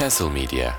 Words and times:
Castle 0.00 0.30
Media 0.30 0.72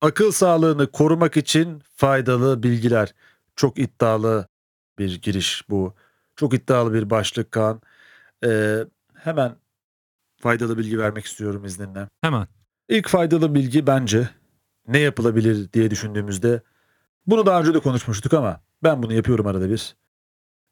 Akıl 0.00 0.32
sağlığını 0.32 0.90
korumak 0.90 1.36
için 1.36 1.82
faydalı 1.96 2.62
bilgiler. 2.62 3.14
Çok 3.56 3.78
iddialı 3.78 4.48
bir 4.98 5.22
giriş 5.22 5.64
bu. 5.70 5.94
Çok 6.36 6.54
iddialı 6.54 6.94
bir 6.94 7.10
başlık 7.10 7.52
Kaan. 7.52 7.80
Ee, 8.44 8.78
hemen 9.14 9.56
faydalı 10.36 10.78
bilgi 10.78 10.98
vermek 10.98 11.24
istiyorum 11.24 11.64
izninle. 11.64 12.08
Hemen. 12.20 12.46
İlk 12.88 13.08
faydalı 13.08 13.54
bilgi 13.54 13.86
bence 13.86 14.28
ne 14.88 14.98
yapılabilir 14.98 15.72
diye 15.72 15.90
düşündüğümüzde 15.90 16.62
bunu 17.26 17.46
daha 17.46 17.60
önce 17.60 17.74
de 17.74 17.78
konuşmuştuk 17.78 18.34
ama 18.34 18.60
ben 18.82 19.02
bunu 19.02 19.12
yapıyorum 19.12 19.46
arada 19.46 19.70
bir. 19.70 19.96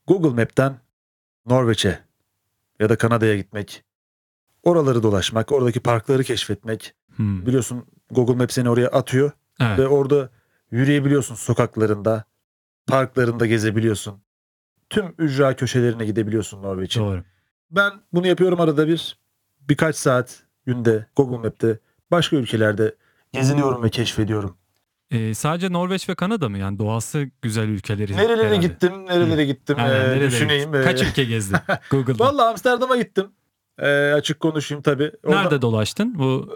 Google 0.06 0.42
Map'ten 0.42 0.78
Norveç'e 1.46 1.98
ya 2.80 2.88
da 2.88 2.96
Kanada'ya 2.96 3.36
gitmek, 3.36 3.84
oraları 4.62 5.02
dolaşmak, 5.02 5.52
oradaki 5.52 5.80
parkları 5.80 6.24
keşfetmek. 6.24 6.94
Hmm. 7.16 7.46
Biliyorsun 7.46 7.86
Google 8.10 8.34
Map 8.34 8.52
seni 8.52 8.70
oraya 8.70 8.88
atıyor 8.88 9.32
Evet. 9.60 9.78
ve 9.78 9.88
orada 9.88 10.30
yürüyebiliyorsun 10.70 11.34
sokaklarında, 11.34 12.24
parklarında 12.86 13.46
gezebiliyorsun. 13.46 14.22
Tüm 14.90 15.14
ücra 15.18 15.56
köşelerine 15.56 16.06
gidebiliyorsun 16.06 16.62
Norveç'in. 16.62 17.00
Doğru. 17.00 17.22
Ben 17.70 17.92
bunu 18.12 18.26
yapıyorum 18.26 18.60
arada 18.60 18.88
bir. 18.88 19.18
Birkaç 19.60 19.96
saat 19.96 20.42
günde 20.66 21.06
Google 21.16 21.38
Map'te 21.38 21.78
başka 22.10 22.36
ülkelerde 22.36 22.94
geziniyorum 23.32 23.82
ve 23.82 23.90
keşfediyorum. 23.90 24.56
Ee, 25.10 25.34
sadece 25.34 25.72
Norveç 25.72 26.08
ve 26.08 26.14
Kanada 26.14 26.48
mı? 26.48 26.58
Yani 26.58 26.78
doğası 26.78 27.30
güzel 27.42 27.68
ülkeleri. 27.68 28.16
Nerelere 28.16 28.40
herhalde. 28.48 28.56
gittim, 28.56 29.06
nerelere 29.06 29.44
gittim 29.44 29.76
Aynen, 29.78 29.94
ee, 29.94 29.98
nerelere 29.98 30.26
düşüneyim. 30.30 30.64
gittin? 30.64 30.80
ee. 30.80 30.84
Kaç 30.84 31.02
ülke 31.02 31.24
gezdin 31.24 31.56
Google'da? 31.90 32.24
Vallahi 32.24 32.46
Amsterdam'a 32.48 32.96
gittim. 32.96 33.26
Ee, 33.78 34.12
açık 34.12 34.40
konuşayım 34.40 34.82
tabii. 34.82 35.12
Oradan- 35.24 35.44
Nerede 35.44 35.62
dolaştın? 35.62 36.18
Bu 36.18 36.48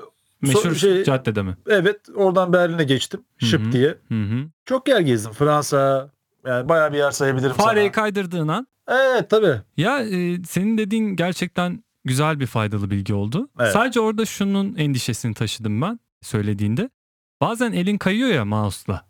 meşhur 0.43 0.75
şey- 0.75 1.05
caddede 1.05 1.43
mi? 1.43 1.57
Evet, 1.69 2.01
oradan 2.15 2.53
Berlin'e 2.53 2.85
geçtim. 2.85 3.21
Hı 3.41 3.47
Şıp 3.47 3.67
hı. 3.67 3.73
diye. 3.73 3.89
Hı 4.09 4.23
hı. 4.23 4.45
Çok 4.65 4.89
yer 4.89 5.01
gezdim. 5.01 5.33
Fransa, 5.33 6.11
yani 6.47 6.69
bayağı 6.69 6.93
bir 6.93 6.99
yer 6.99 7.11
sayabilirim 7.11 7.53
Fareyi 7.53 7.85
sana. 7.87 7.93
kaydırdığın 7.93 8.49
an. 8.49 8.67
Evet 8.89 9.31
tabii. 9.31 9.61
Ya 9.77 9.99
e, 10.05 10.45
senin 10.45 10.79
dediğin 10.79 11.17
gerçekten 11.17 11.85
güzel 12.05 12.41
bir 12.41 12.47
faydalı 12.47 12.91
bilgi 12.91 13.15
oldu. 13.15 13.49
Evet. 13.61 13.73
Sadece 13.73 14.01
orada 14.01 14.25
şunun 14.25 14.75
endişesini 14.77 15.35
taşıdım 15.35 15.83
ben 15.83 16.01
söylediğinde. 16.23 16.91
Bazen 17.41 17.73
elin 17.73 17.99
kayıyor 17.99 18.29
ya 18.31 18.45
mouse'la. 18.45 19.07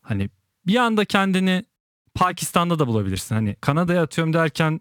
Hani 0.00 0.30
bir 0.66 0.76
anda 0.76 1.04
kendini 1.04 1.64
Pakistan'da 2.14 2.78
da 2.78 2.86
bulabilirsin. 2.86 3.34
Hani 3.34 3.56
Kanada'ya 3.60 4.02
atıyorum 4.02 4.32
derken 4.32 4.80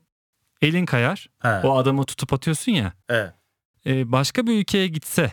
elin 0.61 0.85
kayar. 0.85 1.29
He, 1.41 1.47
O 1.67 1.77
adamı 1.77 2.05
tutup 2.05 2.33
atıyorsun 2.33 2.71
ya. 2.71 2.93
evet. 3.09 3.33
E, 3.85 4.11
başka 4.11 4.47
bir 4.47 4.59
ülkeye 4.61 4.87
gitse 4.87 5.31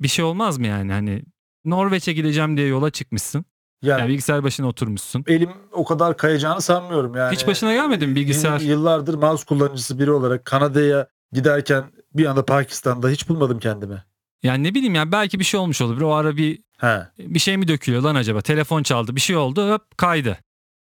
bir 0.00 0.08
şey 0.08 0.24
olmaz 0.24 0.58
mı 0.58 0.66
yani? 0.66 0.92
Hani 0.92 1.22
Norveç'e 1.64 2.12
gideceğim 2.12 2.56
diye 2.56 2.66
yola 2.66 2.90
çıkmışsın. 2.90 3.44
Yani, 3.82 4.00
Yani 4.00 4.08
bilgisayar 4.08 4.44
başına 4.44 4.66
oturmuşsun. 4.66 5.24
elim 5.26 5.50
o 5.72 5.84
kadar 5.84 6.16
kayacağını 6.16 6.60
sanmıyorum 6.60 7.14
yani. 7.14 7.34
Hiç 7.36 7.46
başına 7.46 7.72
gelmedi 7.74 8.06
mi 8.06 8.14
bilgisayar? 8.14 8.60
Yıllardır 8.60 9.14
mouse 9.14 9.44
kullanıcısı 9.44 9.98
biri 9.98 10.10
olarak 10.10 10.44
Kanada'ya 10.44 11.08
giderken 11.32 11.84
bir 12.14 12.26
anda 12.26 12.44
Pakistan'da 12.44 13.08
hiç 13.08 13.28
bulmadım 13.28 13.58
kendimi. 13.58 14.04
Yani 14.44 14.64
ne 14.64 14.74
bileyim 14.74 14.94
yani 14.94 15.12
belki 15.12 15.38
bir 15.38 15.44
şey 15.44 15.60
olmuş 15.60 15.80
olabilir. 15.80 16.02
O 16.04 16.14
ara 16.14 16.36
bir 16.36 16.62
He. 16.78 17.08
bir 17.18 17.38
şey 17.38 17.56
mi 17.56 17.68
dökülüyor 17.68 18.02
lan 18.02 18.14
acaba? 18.14 18.40
Telefon 18.40 18.82
çaldı 18.82 19.16
bir 19.16 19.20
şey 19.20 19.36
oldu 19.36 19.70
hop 19.72 19.98
kaydı. 19.98 20.38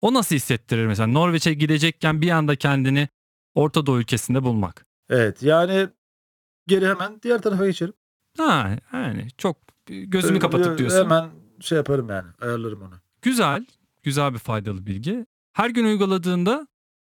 O 0.01 0.13
nasıl 0.13 0.35
hissettirir 0.35 0.85
mesela 0.87 1.07
Norveç'e 1.07 1.53
gidecekken 1.53 2.21
bir 2.21 2.29
anda 2.29 2.55
kendini 2.55 3.09
Orta 3.55 3.85
Doğu 3.85 3.99
ülkesinde 3.99 4.43
bulmak? 4.43 4.85
Evet 5.09 5.43
yani 5.43 5.87
geri 6.67 6.87
hemen 6.87 7.21
diğer 7.23 7.41
tarafa 7.41 7.65
geçerim. 7.65 7.93
Ha 8.37 8.69
yani 8.93 9.27
çok 9.37 9.57
gözümü 9.87 10.37
Ee, 10.37 10.39
kapatıp 10.39 10.77
diyorsun. 10.77 10.97
Hemen 11.03 11.29
şey 11.59 11.75
yaparım 11.77 12.09
yani 12.09 12.27
ayarlarım 12.41 12.81
onu. 12.81 12.93
Güzel, 13.21 13.65
güzel 14.03 14.33
bir 14.33 14.39
faydalı 14.39 14.85
bilgi. 14.85 15.25
Her 15.53 15.69
gün 15.69 15.85
uyguladığında 15.85 16.67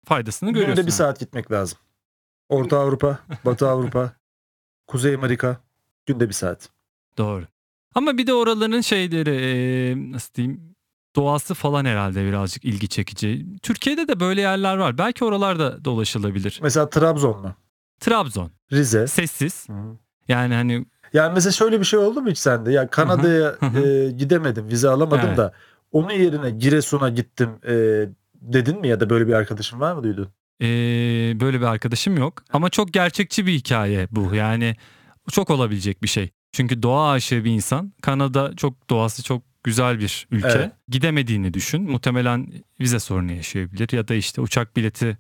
faydasını 0.06 0.50
görüyorsun. 0.50 0.76
Günde 0.76 0.88
bir 0.88 0.92
saat 0.92 1.20
gitmek 1.20 1.52
lazım. 1.52 1.78
Orta 2.50 2.80
Avrupa, 2.80 3.20
Batı 3.46 3.68
Avrupa, 3.70 4.14
Kuzey 4.88 5.16
Amerika 5.16 5.58
günde 6.06 6.30
bir 6.30 6.34
saat. 6.34 6.70
Doğru. 7.18 7.46
Ama 7.96 8.18
bir 8.18 8.28
de 8.28 8.34
oraların 8.34 8.82
şeyleri 8.82 10.12
nasıl 10.12 10.34
diyeyim 10.34 10.62
doğası 11.16 11.54
falan 11.54 11.86
herhalde 11.86 12.26
birazcık 12.26 12.66
ilgi 12.66 12.88
çekici. 12.88 13.46
Türkiye'de 13.62 14.08
de 14.08 14.20
böyle 14.20 14.42
yerler 14.42 14.78
var. 14.78 14.98
Belki 14.98 15.26
oralarda 15.26 15.86
dolaşılabilir. 15.86 16.60
Mesela 16.64 16.90
Trabzon 16.90 17.42
mu? 17.42 17.56
Trabzon. 18.00 18.52
Rize. 18.72 19.08
Sessiz. 19.08 19.68
Yani 20.28 20.54
hani 20.54 20.86
Yani 21.14 21.34
mesela 21.34 21.52
şöyle 21.52 21.80
bir 21.80 21.86
şey 21.86 22.00
oldu 22.00 22.22
mu 22.22 22.30
hiç 22.30 22.38
sende? 22.38 22.72
Ya 22.72 22.88
Kanada'ya 22.90 23.56
Hı 23.60 23.66
hı. 23.66 23.80
e, 23.88 24.12
gidemedim, 24.12 24.68
vize 24.70 24.90
alamadım 24.90 25.28
Evet. 25.28 25.38
da 25.38 25.54
onun 25.92 26.10
yerine 26.12 26.50
Giresun'a 26.52 27.10
gittim 27.10 27.50
e, 27.68 27.74
dedin 28.42 28.80
mi 28.82 28.88
ya 28.88 29.00
da 29.00 29.10
böyle 29.10 29.28
bir 29.28 29.34
arkadaşın 29.34 29.80
var 29.80 29.94
mı 29.96 30.04
duydun? 30.04 30.28
eee, 30.60 31.38
böyle 31.40 31.60
bir 31.60 31.66
arkadaşım 31.66 32.18
yok. 32.18 32.44
Ama 32.54 32.70
çok 32.70 32.94
gerçekçi 32.94 33.46
bir 33.46 33.52
hikaye 33.54 34.08
bu. 34.12 34.36
Yani 34.36 34.76
çok 35.32 35.50
olabilecek 35.50 36.04
bir 36.04 36.08
şey. 36.08 36.30
Çünkü 36.52 36.84
doğa 36.84 37.12
aşığı 37.12 37.44
bir 37.44 37.52
insan. 37.52 37.94
Kanada 38.02 38.56
çok 38.56 38.90
doğası 38.90 39.24
çok 39.24 39.44
güzel 39.64 40.00
bir 40.00 40.28
ülke. 40.32 40.48
Evet. 40.48 40.72
Gidemediğini 40.88 41.54
düşün. 41.54 41.92
Muhtemelen 41.92 42.54
vize 42.80 43.00
sorunu 43.00 43.32
yaşayabilir 43.32 43.90
ya 43.92 44.08
da 44.08 44.14
işte 44.14 44.42
uçak 44.42 44.76
bileti 44.76 45.18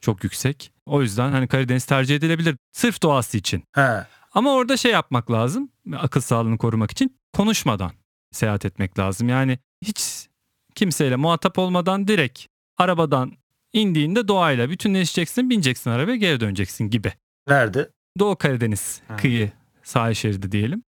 çok 0.00 0.24
yüksek. 0.24 0.72
O 0.86 1.02
yüzden 1.02 1.32
hani 1.32 1.48
Karadeniz 1.48 1.84
tercih 1.84 2.16
edilebilir 2.16 2.56
sırf 2.72 3.02
doğası 3.02 3.38
için. 3.38 3.64
He. 3.74 4.06
Ama 4.32 4.52
orada 4.54 4.76
şey 4.76 4.92
yapmak 4.92 5.30
lazım. 5.30 5.70
Akıl 5.96 6.20
sağlığını 6.20 6.58
korumak 6.58 6.90
için 6.90 7.18
konuşmadan 7.32 7.92
seyahat 8.32 8.64
etmek 8.64 8.98
lazım. 8.98 9.28
Yani 9.28 9.58
hiç 9.82 10.28
kimseyle 10.74 11.16
muhatap 11.16 11.58
olmadan 11.58 12.08
direkt 12.08 12.46
arabadan 12.76 13.32
indiğinde 13.72 14.28
doğayla 14.28 14.70
bütünleşeceksin, 14.70 15.50
bineceksin 15.50 15.90
arabaya 15.90 16.16
geri 16.16 16.40
döneceksin 16.40 16.90
gibi. 16.90 17.12
Nerede? 17.48 17.90
Doğu 18.18 18.36
Karadeniz 18.36 19.00
Hı. 19.08 19.16
kıyı 19.16 19.52
sahil 19.82 20.14
şeridi 20.14 20.52
diyelim. 20.52 20.82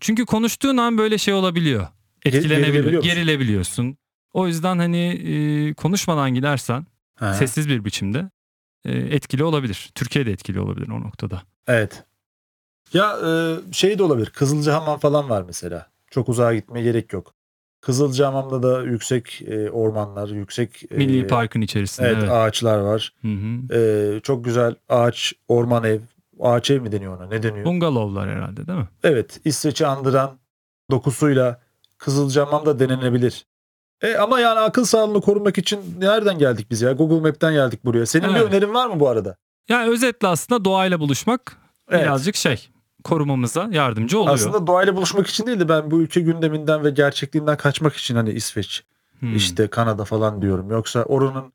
Çünkü 0.00 0.26
konuştuğun 0.26 0.76
an 0.76 0.98
böyle 0.98 1.18
şey 1.18 1.34
olabiliyor. 1.34 1.86
Etkilenebiliyor, 2.24 3.02
gerilebiliyorsun. 3.02 3.96
O 4.32 4.46
yüzden 4.46 4.78
hani 4.78 5.06
e, 5.08 5.74
konuşmadan 5.74 6.34
gidersen 6.34 6.86
He. 7.18 7.34
sessiz 7.34 7.68
bir 7.68 7.84
biçimde 7.84 8.30
e, 8.84 8.92
etkili 8.92 9.44
olabilir. 9.44 9.90
Türkiye'de 9.94 10.32
etkili 10.32 10.60
olabilir 10.60 10.88
o 10.88 11.00
noktada. 11.00 11.42
Evet. 11.66 12.04
Ya 12.92 13.16
e, 13.26 13.56
şey 13.72 13.98
de 13.98 14.02
olabilir. 14.02 14.30
Kızılcahamam 14.30 14.98
falan 14.98 15.30
var 15.30 15.44
mesela. 15.46 15.86
Çok 16.10 16.28
uzağa 16.28 16.54
gitmeye 16.54 16.82
gerek 16.82 17.12
yok. 17.12 17.34
Kızılcahamam'da 17.80 18.62
da 18.62 18.82
yüksek 18.82 19.42
e, 19.42 19.70
ormanlar, 19.70 20.28
yüksek 20.28 20.82
e, 20.90 20.96
Milli 20.96 21.26
Park'ın 21.26 21.60
içerisinde. 21.60 22.06
evet, 22.06 22.18
evet. 22.20 22.30
ağaçlar 22.32 22.78
var. 22.78 23.12
Hı 23.22 23.28
hı. 23.28 23.78
E, 23.78 24.20
çok 24.20 24.44
güzel 24.44 24.74
ağaç, 24.88 25.32
orman 25.48 25.84
ev. 25.84 26.00
Ağaç 26.40 26.70
ev 26.70 26.80
mi 26.80 26.92
deniyor 26.92 27.16
ona? 27.16 27.26
Ne 27.26 27.42
deniyor? 27.42 27.64
Bungalovlar 27.64 28.30
herhalde 28.30 28.66
değil 28.66 28.78
mi? 28.78 28.88
Evet, 29.02 29.40
İsveç'i 29.44 29.86
andıran 29.86 30.38
dokusuyla 30.90 31.60
Kızılcahamam 31.98 32.66
da 32.66 32.78
denenebilir. 32.78 33.46
E 34.02 34.16
ama 34.16 34.40
yani 34.40 34.60
akıl 34.60 34.84
sağlığını 34.84 35.20
korumak 35.20 35.58
için 35.58 35.80
nereden 35.98 36.38
geldik 36.38 36.66
biz 36.70 36.82
ya? 36.82 36.92
Google 36.92 37.20
Map'ten 37.28 37.52
geldik 37.52 37.84
buraya. 37.84 38.06
Senin 38.06 38.28
bir 38.28 38.34
Evet. 38.40 38.48
önerin 38.52 38.74
var 38.74 38.86
mı 38.86 39.00
bu 39.00 39.08
arada? 39.08 39.36
Yani 39.68 39.90
özetle 39.90 40.28
aslında 40.28 40.64
doğayla 40.64 41.00
buluşmak 41.00 41.56
Evet. 41.90 42.02
birazcık 42.04 42.36
şey 42.36 42.68
korumamıza 43.04 43.68
yardımcı 43.72 44.18
oluyor. 44.20 44.34
Aslında 44.34 44.66
doğayla 44.66 44.96
buluşmak 44.96 45.26
için 45.26 45.46
değil 45.46 45.60
de 45.60 45.68
ben 45.68 45.90
bu 45.90 46.00
ülke 46.02 46.20
gündeminden 46.20 46.84
ve 46.84 46.90
gerçekliğinden 46.90 47.56
kaçmak 47.56 47.96
için 47.96 48.16
hani 48.16 48.30
İsveç, 48.30 48.84
Hmm. 49.18 49.36
işte 49.36 49.68
Kanada 49.68 50.04
falan 50.04 50.42
diyorum. 50.42 50.70
Yoksa 50.70 51.02
oranın 51.02 51.52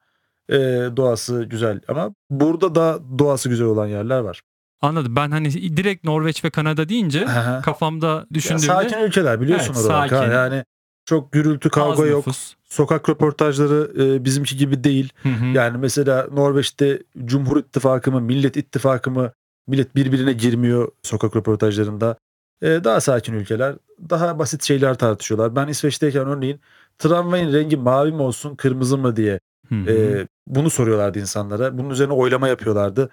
e, 0.49 0.55
doğası 0.97 1.43
güzel 1.43 1.81
ama 1.87 2.13
burada 2.29 2.75
da 2.75 2.99
doğası 3.19 3.49
güzel 3.49 3.67
olan 3.67 3.87
yerler 3.87 4.19
var. 4.19 4.41
Anladım. 4.81 5.15
Ben 5.15 5.31
hani 5.31 5.77
direkt 5.77 6.03
Norveç 6.03 6.43
ve 6.43 6.49
Kanada 6.49 6.89
deyince 6.89 7.25
Aha. 7.25 7.61
kafamda 7.61 8.07
Ya 8.07 8.25
düşündüğümde 8.33 8.65
sakin 8.65 8.97
ülkeler 8.97 9.41
biliyorsun 9.41 9.73
Evet, 9.77 9.85
oralar. 9.85 10.07
sakin. 10.07 10.31
Yani 10.31 10.63
çok 11.05 11.31
gürültü 11.31 11.67
az 11.69 11.71
kavga 11.71 12.05
yok. 12.05 12.27
nüfus. 12.27 12.53
Sokak 12.63 13.09
röportajları 13.09 13.91
e, 14.03 14.25
bizimki 14.25 14.57
gibi 14.57 14.83
değil. 14.83 15.13
Hı 15.23 15.29
hı. 15.29 15.45
Yani 15.45 15.77
mesela 15.77 16.27
Norveç'te 16.31 17.03
Cumhur 17.25 17.57
İttifakı 17.57 18.11
mı, 18.11 18.21
Millet 18.21 18.57
İttifakı 18.57 19.11
mı 19.11 19.31
millet 19.67 19.95
birbirine 19.95 20.33
girmiyor 20.33 20.91
sokak 21.03 21.35
röportajlarında. 21.35 22.15
Ee, 22.61 22.67
daha 22.83 23.01
sakin 23.01 23.33
ülkeler. 23.33 23.75
Daha 24.09 24.39
basit 24.39 24.63
şeyler 24.63 24.95
tartışıyorlar. 24.97 25.55
Ben 25.55 25.67
İsveç'teyken 25.67 26.27
örneğin 26.27 26.59
tramvayın 26.99 27.53
rengi 27.53 27.77
mavi 27.77 28.11
mi 28.11 28.21
olsun 28.21 28.55
kırmızı 28.55 28.97
mı 28.97 29.15
diye 29.15 29.39
Hı 29.69 29.75
hı. 29.75 29.91
e, 29.91 30.27
bunu 30.47 30.69
soruyorlardı 30.69 31.19
insanlara. 31.19 31.77
Bunun 31.77 31.89
üzerine 31.89 32.13
oylama 32.13 32.47
yapıyorlardı. 32.47 33.09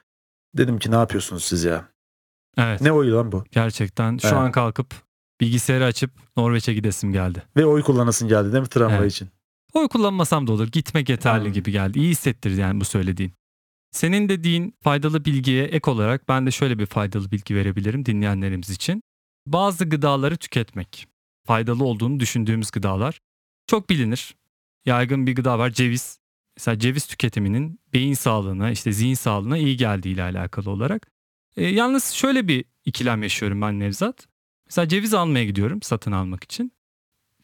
Dedim 0.57 0.79
ki 0.79 0.91
ne 0.91 0.95
yapıyorsunuz 0.95 1.45
siz 1.45 1.65
ya? 1.65 1.89
evet. 2.59 2.81
Ne 2.81 2.93
oyu 2.93 3.15
lan 3.17 3.33
bu? 3.33 3.45
Gerçekten 3.51 4.19
şu 4.19 4.27
Evet. 4.29 4.37
an 4.39 4.53
kalkıp 4.53 4.95
bilgisayarı 5.41 5.85
açıp 5.85 6.11
Norveç'e 6.37 6.75
gidesim 6.75 7.13
geldi. 7.13 7.43
Ve 7.57 7.67
oy 7.67 7.83
kullanasın 7.83 8.29
geldi 8.29 8.53
değil 8.53 8.63
mi 8.63 8.69
tramvay 8.69 8.99
Evet. 8.99 9.13
için? 9.13 9.29
Oy 9.75 9.89
kullanmasam 9.89 10.47
da 10.47 10.53
olur. 10.53 10.69
Gitmek 10.69 11.09
yeterli 11.09 11.45
Hmm. 11.45 11.53
gibi 11.53 11.73
geldi. 11.73 11.99
İyi 11.99 12.09
hissettirdi 12.11 12.61
yani 12.61 12.81
bu 12.81 12.85
söylediğin. 12.85 13.33
Senin 13.91 14.29
dediğin 14.29 14.75
faydalı 14.83 15.25
bilgiye 15.25 15.65
ek 15.65 15.91
olarak 15.91 16.29
ben 16.29 16.47
de 16.47 16.51
şöyle 16.51 16.79
bir 16.79 16.87
faydalı 16.87 17.31
bilgi 17.31 17.55
verebilirim 17.55 18.07
dinleyenlerimiz 18.07 18.71
için. 18.71 19.03
Bazı 19.47 19.85
gıdaları 19.85 20.37
tüketmek. 20.37 21.07
Faydalı 21.47 21.85
olduğunu 21.85 22.21
düşündüğümüz 22.21 22.71
gıdalar. 22.71 23.21
Çok 23.67 23.91
bilinir. 23.91 24.35
Yaygın 24.87 25.27
bir 25.27 25.35
gıda 25.35 25.59
var 25.59 25.71
ceviz. 25.71 26.19
Mesela 26.57 26.79
ceviz 26.79 27.07
tüketiminin 27.07 27.81
beyin 27.93 28.15
sağlığına, 28.15 28.71
işte 28.71 28.93
zihin 28.93 29.15
sağlığına 29.15 29.59
iyi 29.59 29.77
geldiği 29.77 30.09
ile 30.09 30.23
alakalı 30.23 30.71
olarak. 30.71 31.07
E, 31.57 31.67
yalnız 31.67 32.11
şöyle 32.11 32.49
bir 32.49 32.65
ikilem 32.85 33.23
yaşıyorum 33.23 33.61
ben 33.61 33.81
Nevzat. 33.81 34.27
Mesela 34.67 34.89
ceviz 34.89 35.15
almaya 35.15 35.45
gidiyorum 35.45 35.83
satın 35.83 36.13
almak 36.13 36.45
için. 36.45 36.73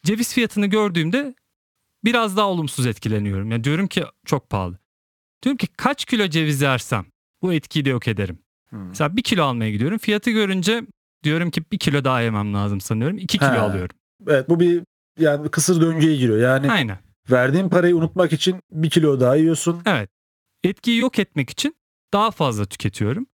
Ceviz 0.03 0.33
fiyatını 0.33 0.65
gördüğümde 0.65 1.35
biraz 2.03 2.37
daha 2.37 2.47
olumsuz 2.47 2.85
etkileniyorum. 2.85 3.51
Yani 3.51 3.63
diyorum 3.63 3.87
ki 3.87 4.03
çok 4.25 4.49
pahalı. 4.49 4.77
Diyorum 5.43 5.57
ki 5.57 5.67
kaç 5.67 6.05
kilo 6.05 6.27
ceviz 6.27 6.61
yersem 6.61 7.05
bu 7.41 7.53
etkiyi 7.53 7.85
de 7.85 7.89
yok 7.89 8.07
ederim. 8.07 8.39
Hmm. 8.69 8.87
Mesela 8.87 9.17
bir 9.17 9.21
kilo 9.21 9.43
almaya 9.43 9.71
gidiyorum. 9.71 9.97
Fiyatı 9.97 10.31
görünce 10.31 10.83
diyorum 11.23 11.51
ki 11.51 11.63
bir 11.71 11.79
kilo 11.79 12.03
daha 12.03 12.21
yemem 12.21 12.53
lazım 12.53 12.81
sanıyorum. 12.81 13.17
İki 13.17 13.37
kilo 13.37 13.49
Ha. 13.49 13.59
alıyorum. 13.59 13.95
Evet 14.27 14.49
bu 14.49 14.59
bir 14.59 14.83
yani 15.19 15.49
kısır 15.49 15.81
döngüye 15.81 16.15
giriyor. 16.15 16.37
Yani 16.39 16.71
Aynen. 16.71 16.97
Verdiğin 17.29 17.69
parayı 17.69 17.95
unutmak 17.95 18.33
için 18.33 18.61
bir 18.71 18.89
kilo 18.89 19.19
daha 19.19 19.35
yiyorsun. 19.35 19.81
Evet. 19.85 20.09
Etkiyi 20.63 20.99
yok 21.01 21.19
etmek 21.19 21.49
için 21.49 21.75
daha 22.13 22.31
fazla 22.31 22.65
tüketiyorum. 22.65 23.25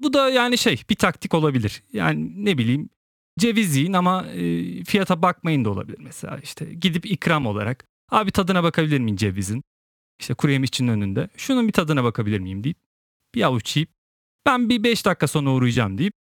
Bu 0.00 0.12
da 0.12 0.28
yani 0.30 0.58
şey 0.58 0.82
bir 0.90 0.94
taktik 0.94 1.34
olabilir. 1.34 1.82
Yani 1.92 2.44
ne 2.44 2.58
bileyim 2.58 2.90
ceviz 3.38 3.76
yiyin 3.76 3.92
ama 3.92 4.26
e, 4.26 4.84
fiyata 4.84 5.22
bakmayın 5.22 5.64
da 5.64 5.70
olabilir 5.70 5.98
mesela. 6.00 6.38
işte 6.42 6.64
gidip 6.74 7.06
ikram 7.06 7.46
olarak 7.46 7.84
abi 8.10 8.30
tadına 8.30 8.62
bakabilir 8.62 8.98
miyim 9.00 9.16
cevizin? 9.16 9.62
İşte 10.20 10.34
kuru 10.34 10.52
yemişçinin 10.52 10.92
önünde. 10.92 11.28
Şunun 11.36 11.66
bir 11.68 11.72
tadına 11.72 12.04
bakabilir 12.04 12.38
miyim 12.40 12.64
deyip 12.64 12.78
bir 13.34 13.42
avuç 13.42 13.76
yiyip 13.76 13.90
ben 14.46 14.68
bir 14.68 14.82
5 14.82 15.06
dakika 15.06 15.26
sonra 15.26 15.50
uğrayacağım 15.50 15.98
deyip 15.98 16.12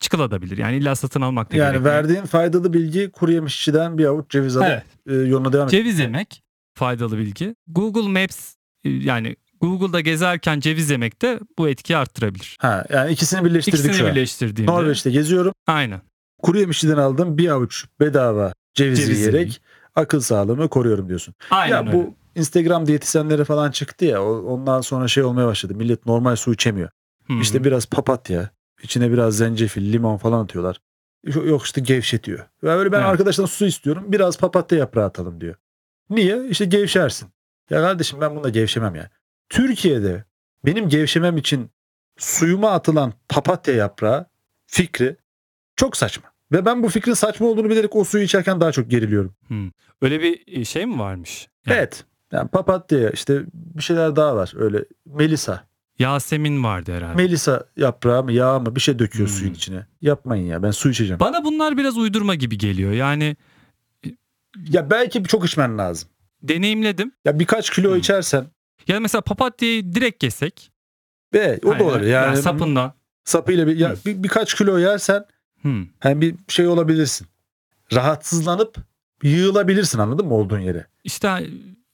çıkılabilir. 0.00 0.58
Yani 0.58 0.76
illa 0.76 0.94
satın 0.96 1.20
almak 1.20 1.52
da 1.52 1.56
Yani 1.56 1.70
gerekmiyor. 1.72 1.94
verdiğin 1.94 2.22
faydalı 2.24 2.72
bilgi 2.72 3.10
kuru 3.10 3.32
yemişçiden 3.32 3.98
bir 3.98 4.04
avuç 4.04 4.30
ceviz 4.30 4.56
alıp 4.56 4.66
Evet. 4.68 4.84
e, 5.06 5.14
yoluna 5.14 5.52
devam 5.52 5.64
et. 5.64 5.70
Ceviz 5.70 5.98
yemek 5.98 6.42
faydalı 6.82 7.18
bilgi. 7.18 7.56
Google 7.66 8.20
Maps 8.22 8.54
e, 8.84 8.90
yani 8.90 9.36
Google'da 9.60 10.00
gezerken 10.00 10.60
ceviz 10.60 10.90
yemek 10.90 11.22
de 11.22 11.40
bu 11.58 11.68
etkiyi 11.68 11.96
arttırabilir. 11.96 12.56
Ha, 12.60 12.84
yani 12.90 13.12
ikisini 13.12 13.44
birleştirdik 13.44 13.78
İkisini 13.80 13.94
şu 13.98 14.06
an. 14.06 14.10
birleştirdiğimde. 14.14 14.72
Norveç'te 14.72 15.10
geziyorum. 15.10 15.52
Aynen. 15.66 16.00
Kuru 16.42 16.58
yemişçiden 16.58 16.96
aldım 16.96 17.38
bir 17.38 17.48
avuç 17.48 17.84
bedava 18.00 18.52
ceviz, 18.74 18.98
Ceviz 18.98 19.18
yiyerek 19.18 19.34
yiyeyim. 19.34 19.54
akıl 19.94 20.20
sağlığımı 20.20 20.68
koruyorum 20.68 21.08
diyorsun. 21.08 21.34
Aynen 21.50 21.74
ya 21.74 21.80
öyle. 21.80 21.92
bu 21.92 22.14
Instagram 22.34 22.86
diyetisyenleri 22.86 23.44
falan 23.44 23.70
çıktı 23.70 24.04
ya 24.04 24.22
ondan 24.24 24.80
sonra 24.80 25.08
şey 25.08 25.22
olmaya 25.24 25.46
başladı. 25.46 25.74
Millet 25.74 26.06
normal 26.06 26.36
su 26.36 26.52
içemiyor. 26.52 26.88
Hı. 27.26 27.32
İşte 27.42 27.64
biraz 27.64 27.86
papatya, 27.86 28.50
içine 28.82 29.12
biraz 29.12 29.36
zencefil, 29.36 29.92
limon 29.92 30.16
falan 30.16 30.44
atıyorlar. 30.44 30.80
Yok 31.24 31.64
işte 31.64 31.80
gevşetiyor. 31.80 32.38
Ya 32.38 32.76
böyle 32.76 32.92
ben 32.92 32.98
Evet. 33.00 33.08
arkadaştan 33.08 33.44
su 33.46 33.66
istiyorum. 33.66 34.04
Biraz 34.08 34.38
papatya 34.38 34.78
yaprağı 34.78 35.04
atalım 35.06 35.40
diyor. 35.40 35.54
Niye? 36.14 36.48
İşte 36.48 36.64
gevşersin. 36.64 37.28
Ya 37.70 37.80
kardeşim 37.80 38.20
ben 38.20 38.36
bunda 38.36 38.48
gevşemem 38.48 38.94
ya. 38.94 39.10
Türkiye'de 39.48 40.24
benim 40.66 40.88
gevşemem 40.88 41.36
için 41.36 41.70
suyuma 42.18 42.70
atılan 42.70 43.12
papatya 43.28 43.74
yaprağı 43.74 44.26
fikri 44.66 45.16
çok 45.76 45.96
saçma. 45.96 46.32
Ve 46.52 46.64
ben 46.64 46.82
bu 46.82 46.88
fikrin 46.88 47.14
saçma 47.14 47.46
olduğunu 47.46 47.70
bilerek 47.70 47.96
o 47.96 48.04
suyu 48.04 48.24
içerken 48.24 48.60
daha 48.60 48.72
çok 48.72 48.90
geriliyorum. 48.90 49.34
Öyle 50.02 50.20
bir 50.22 50.64
şey 50.64 50.86
mi 50.86 50.98
varmış? 50.98 51.48
Yani 51.66 51.76
Evet. 51.78 52.04
Yani 52.32 52.48
papatya 52.48 53.10
işte 53.10 53.42
bir 53.54 53.82
şeyler 53.82 54.16
daha 54.16 54.36
var. 54.36 54.52
Öyle 54.56 54.84
melisa. 55.06 55.64
Yasemin 55.98 56.64
vardı 56.64 56.92
herhalde. 56.92 57.14
Melisa 57.14 57.64
yaprağı 57.76 58.24
mı 58.24 58.32
yağ 58.32 58.58
mı 58.58 58.76
bir 58.76 58.80
şey 58.80 58.98
döküyor 58.98 59.28
Hmm. 59.28 59.36
suyun 59.36 59.54
içine. 59.54 59.86
Yapmayın 60.00 60.46
ya 60.46 60.62
ben 60.62 60.70
su 60.70 60.90
içeceğim. 60.90 61.20
Bana 61.20 61.44
bunlar 61.44 61.76
biraz 61.76 61.96
uydurma 61.98 62.34
gibi 62.34 62.58
geliyor. 62.58 62.92
Yani 62.92 63.36
Ya 64.68 64.90
belki 64.90 65.24
çok 65.24 65.46
içmen 65.46 65.78
lazım. 65.78 66.08
deneyimledim. 66.42 67.12
Ya 67.24 67.38
birkaç 67.38 67.70
kilo 67.70 67.90
Hmm. 67.90 67.98
içersen 67.98 68.46
Ya 68.88 69.00
mesela 69.00 69.22
papatyayı 69.22 69.94
direkt 69.94 70.22
yesek. 70.24 70.70
ve 71.34 71.60
o 71.64 71.68
da 71.68 71.72
Aynen. 71.74 71.84
olabilir. 71.84 72.10
Yani, 72.10 72.36
sapından. 72.36 72.92
sapıyla 73.24 73.66
bir, 73.66 73.76
ya 73.76 73.90
Hı. 73.90 73.96
bir, 74.06 74.22
birkaç 74.22 74.54
kilo 74.54 74.78
yersen 74.78 75.24
Hmm. 75.62 75.86
hem 76.00 76.20
bir 76.20 76.34
şey 76.48 76.66
olabilirsin. 76.68 77.26
Rahatsızlanıp 77.94 78.76
yığılabilirsin 79.22 79.98
anladın 79.98 80.26
mı 80.26 80.34
olduğun 80.34 80.58
yere. 80.60 80.86
İşte 81.04 81.46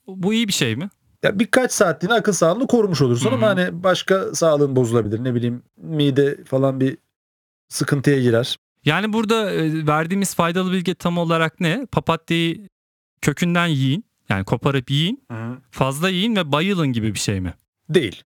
bu 0.07 0.35
iyi 0.35 0.49
bir 0.49 0.53
şey 0.53 0.77
mi? 0.77 0.89
Ya 1.23 1.39
birkaç 1.39 1.73
saatliğine 1.73 2.15
akıl 2.15 2.33
sağlığını 2.33 2.67
korumuş 2.67 3.03
olursun 3.03 3.31
Hı 3.31 3.35
ama 3.35 3.47
hani 3.47 3.83
başka 3.83 4.35
sağlığın 4.35 4.77
bozulabilir. 4.77 5.25
Ne 5.25 5.35
bileyim 5.35 5.63
mide 5.77 6.45
falan 6.45 6.81
bir 6.81 6.99
sıkıntıya 7.69 8.21
girer. 8.21 8.57
Yani 8.89 9.13
burada 9.13 9.51
e, 9.53 9.87
verdiğimiz 9.87 10.35
faydalı 10.35 10.73
bilgi 10.73 10.95
tam 10.95 11.19
olarak 11.19 11.61
ne? 11.61 11.87
Papatyayı 11.93 12.69
kökünden 13.23 13.67
yiyin. 13.67 14.05
Yani 14.29 14.45
koparıp 14.45 14.91
yiyin. 14.91 15.23
Fazla 15.71 16.09
yiyin 16.11 16.37
ve 16.37 16.53
bayılın 16.53 16.89
gibi 16.93 17.15
bir 17.15 17.19
şey 17.19 17.41
mi? 17.41 17.55
Değil. 17.89 18.23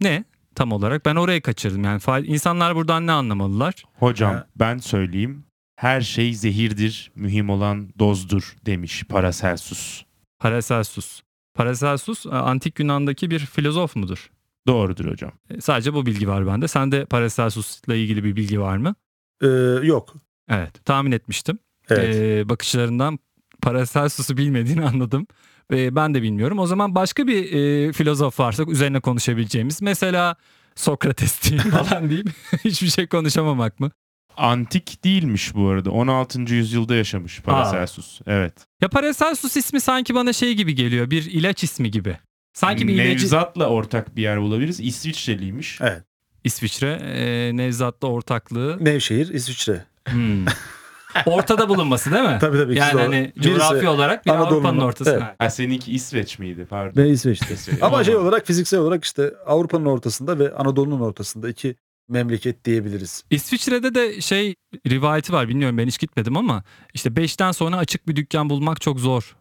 Ne? 0.00 0.24
Tam 0.54 0.72
olarak 0.72 1.06
ben 1.06 1.16
oraya 1.16 1.40
kaçırdım. 1.40 1.84
Yani 1.84 2.00
fa- 2.00 2.26
insanlar 2.26 2.76
buradan 2.76 3.06
ne 3.06 3.12
anlamalılar? 3.12 3.74
Hocam 3.98 4.34
Ha. 4.34 4.46
ben 4.56 4.78
söyleyeyim. 4.78 5.44
Her 5.76 6.00
şey 6.00 6.34
zehirdir, 6.34 7.10
mühim 7.14 7.50
olan 7.50 7.88
dozdur 7.98 8.56
demiş 8.66 9.04
Paracelsus. 9.08 10.02
Paracelsus. 10.38 11.20
Paracelsus 11.54 12.26
e, 12.26 12.30
antik 12.30 12.78
Yunan'daki 12.80 13.30
bir 13.30 13.38
filozof 13.38 13.96
mudur? 13.96 14.30
Doğrudur 14.66 15.10
hocam. 15.10 15.32
E, 15.50 15.60
Sadece 15.60 15.94
bu 15.94 16.06
bilgi 16.06 16.28
var 16.28 16.46
bende. 16.46 16.68
Sende 16.68 17.04
Paracelsus'la 17.04 17.94
ilgili 17.94 18.24
bir 18.24 18.36
bilgi 18.36 18.60
var 18.60 18.76
mı? 18.76 18.94
Ee, 19.42 19.46
yok. 19.82 20.14
Evet, 20.48 20.84
tahmin 20.84 21.12
etmiştim. 21.12 21.58
Evet. 21.90 22.16
E, 22.16 22.48
bakışlarından 22.48 23.18
Paracelsus'u 23.62 24.36
bilmediğini 24.36 24.84
anladım. 24.86 25.26
Ve 25.70 25.96
ben 25.96 26.14
de 26.14 26.22
bilmiyorum. 26.22 26.58
O 26.58 26.66
zaman 26.66 26.94
başka 26.94 27.26
bir 27.26 27.52
e, 27.52 27.92
filozof 27.92 28.40
varsa 28.40 28.64
üzerine 28.64 29.00
konuşabileceğimiz. 29.00 29.82
Mesela 29.82 30.36
Sokrates 30.74 31.42
diyeyim 31.50 31.70
falan 31.70 32.10
deyip 32.10 32.28
hiçbir 32.64 32.88
şey 32.88 33.06
konuşamamak 33.06 33.80
mı? 33.80 33.90
Antik 34.36 35.04
değilmiş 35.04 35.54
bu 35.54 35.68
arada. 35.68 35.90
16. 35.90 36.40
yüzyılda 36.54 36.94
yaşamış 36.94 37.40
Paracelsus. 37.40 38.20
Evet. 38.26 38.52
Ya 38.80 38.88
Paracelsus 38.88 39.56
ismi 39.56 39.80
sanki 39.80 40.14
bana 40.14 40.32
şey 40.32 40.54
gibi 40.54 40.74
geliyor. 40.74 41.10
Bir 41.10 41.24
ilaç 41.24 41.64
ismi 41.64 41.90
gibi. 41.90 42.18
Sanki 42.52 42.88
bir 42.88 42.94
ilacı... 42.94 43.08
Nevzat'la 43.08 43.66
ortak 43.68 44.16
bir 44.16 44.22
yer 44.22 44.40
bulabiliriz. 44.40 44.80
İsviçreliymiş. 44.80 45.78
Evet. 45.80 46.02
İsviçre, 46.46 46.90
e, 46.92 47.56
Nevzat'la 47.56 48.08
ortaklığı. 48.08 48.84
Nevşehir, 48.84 49.28
İsviçre. 49.28 49.84
Hmm. 50.08 50.44
Ortada 51.26 51.68
bulunması 51.68 52.12
değil 52.12 52.24
mi? 52.24 52.38
Tabii 52.40 52.56
tabii. 52.58 52.78
yani 52.78 53.00
hani 53.00 53.32
Birisi 53.36 53.50
coğrafi 53.58 53.88
olarak 53.88 54.26
bir 54.26 54.30
Anadolu'nun- 54.30 54.46
Avrupa'nın 54.46 54.78
ortası. 54.80 55.10
Evet. 55.10 55.22
Ha. 55.38 55.50
Seninki 55.50 55.92
İsveç 55.92 56.38
miydi? 56.38 56.66
Pardon. 56.70 57.02
Ve 57.02 57.08
İsveç'te. 57.08 57.54
İsveç. 57.54 57.82
Ama 57.82 58.04
şey 58.04 58.16
olarak 58.16 58.46
fiziksel 58.46 58.80
olarak 58.80 59.04
işte 59.04 59.34
Avrupa'nın 59.46 59.84
ortasında 59.84 60.38
ve 60.38 60.54
Anadolu'nun 60.54 61.00
ortasında 61.00 61.48
iki 61.48 61.74
memleket 62.08 62.64
diyebiliriz. 62.64 63.24
İsviçre'de 63.30 63.94
de 63.94 64.20
şey 64.20 64.54
rivayeti 64.88 65.32
var 65.32 65.48
bilmiyorum 65.48 65.78
ben 65.78 65.86
hiç 65.86 65.98
gitmedim 65.98 66.36
ama 66.36 66.64
işte 66.94 67.08
5'ten 67.08 67.52
sonra 67.52 67.76
açık 67.76 68.08
bir 68.08 68.16
dükkan 68.16 68.50
bulmak 68.50 68.80
çok 68.80 69.00
zor 69.00 69.36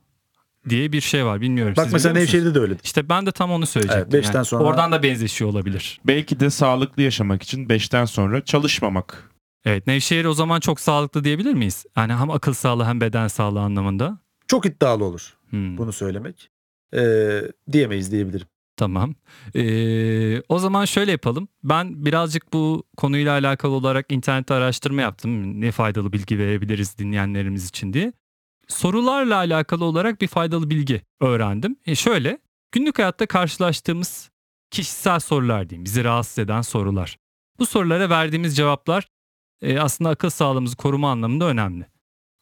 diye 0.69 0.91
bir 0.91 1.01
şey 1.01 1.25
var 1.25 1.41
bilmiyorum. 1.41 1.73
Bak 1.77 1.83
Siz 1.85 1.93
mesela? 1.93 2.13
Nevşehir'de 2.13 2.55
de 2.55 2.59
öyledir. 2.59 2.81
İşte 2.83 3.09
ben 3.09 3.25
de 3.25 3.31
tam 3.31 3.51
onu 3.51 3.65
söyleyecektim. 3.65 4.03
Evet, 4.03 4.13
beşten 4.13 4.33
yani. 4.33 4.45
sonra- 4.45 4.63
Oradan 4.63 4.91
da 4.91 5.03
benzeşiyor 5.03 5.49
olabilir. 5.51 5.99
Belki 6.07 6.39
de 6.39 6.49
sağlıklı 6.49 7.01
yaşamak 7.01 7.43
için 7.43 7.69
5'ten 7.69 8.05
sonra 8.05 8.45
çalışmamak. 8.45 9.29
Evet 9.65 9.87
Nevşehir 9.87 10.25
o 10.25 10.33
zaman 10.33 10.59
çok 10.59 10.79
sağlıklı 10.79 11.23
diyebilir 11.23 11.53
miyiz? 11.53 11.85
Yani 11.97 12.13
hem 12.13 12.31
akıl 12.31 12.53
sağlığı 12.53 12.85
hem 12.85 13.01
beden 13.01 13.27
sağlığı 13.27 13.61
anlamında. 13.61 14.19
Çok 14.47 14.65
iddialı 14.65 15.03
olur 15.03 15.33
Hmm, 15.49 15.77
bunu 15.77 15.93
söylemek. 15.93 16.49
Ee, 16.95 17.41
diyemeyiz 17.71 18.11
diyebilirim. 18.11 18.47
Tamam. 18.77 19.15
Ee, 19.55 20.41
o 20.49 20.59
zaman 20.59 20.85
şöyle 20.85 21.11
yapalım. 21.11 21.47
Ben 21.63 22.05
birazcık 22.05 22.53
bu 22.53 22.83
konuyla 22.97 23.33
alakalı 23.33 23.71
olarak 23.71 24.11
internette 24.11 24.53
araştırma 24.53 25.01
yaptım. 25.01 25.61
Ne 25.61 25.71
faydalı 25.71 26.13
bilgi 26.13 26.39
verebiliriz 26.39 26.97
dinleyenlerimiz 26.97 27.69
için 27.69 27.93
diye. 27.93 28.13
Sorularla 28.67 29.35
alakalı 29.35 29.85
olarak 29.85 30.21
bir 30.21 30.27
faydalı 30.27 30.69
bilgi 30.69 31.01
öğrendim. 31.21 31.77
E 31.85 31.95
şöyle, 31.95 32.39
günlük 32.71 32.99
hayatta 32.99 33.25
karşılaştığımız 33.25 34.29
kişisel 34.71 35.19
sorular 35.19 35.69
diyeyim, 35.69 35.85
bizi 35.85 36.03
rahatsız 36.03 36.39
eden 36.39 36.61
sorular. 36.61 37.17
Bu 37.59 37.65
sorulara 37.65 38.09
verdiğimiz 38.09 38.55
cevaplar 38.55 39.07
e, 39.61 39.79
aslında 39.79 40.09
akıl 40.09 40.29
sağlığımızı 40.29 40.77
koruma 40.77 41.11
anlamında 41.11 41.45
önemli. 41.45 41.85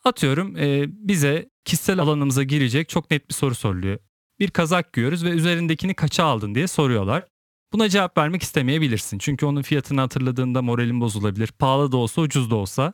Atıyorum 0.04 0.58
e, 0.58 0.86
bize 0.88 1.50
kişisel 1.66 2.00
alanımıza 2.00 2.44
girecek 2.44 2.90
çok 2.90 3.12
net 3.12 3.30
bir 3.30 3.34
soru 3.34 3.56
soruluyor. 3.56 3.98
Bir 4.40 4.50
kazak 4.52 4.94
giyiyoruz 4.94 5.24
ve 5.26 5.30
üzerindekini 5.30 5.94
kaça 5.94 6.24
aldın 6.24 6.56
diye 6.56 6.68
soruyorlar. 6.68 7.28
Buna 7.74 7.90
cevap 7.90 8.18
vermek 8.18 8.44
istemeyebilirsin. 8.44 9.18
Çünkü 9.18 9.46
onun 9.46 9.62
fiyatını 9.62 10.02
hatırladığında 10.02 10.62
moralin 10.62 11.02
bozulabilir. 11.02 11.48
Pahalı 11.48 11.92
da 11.92 11.98
olsa 11.98 12.22
ucuz 12.22 12.52
da 12.52 12.56
olsa. 12.56 12.94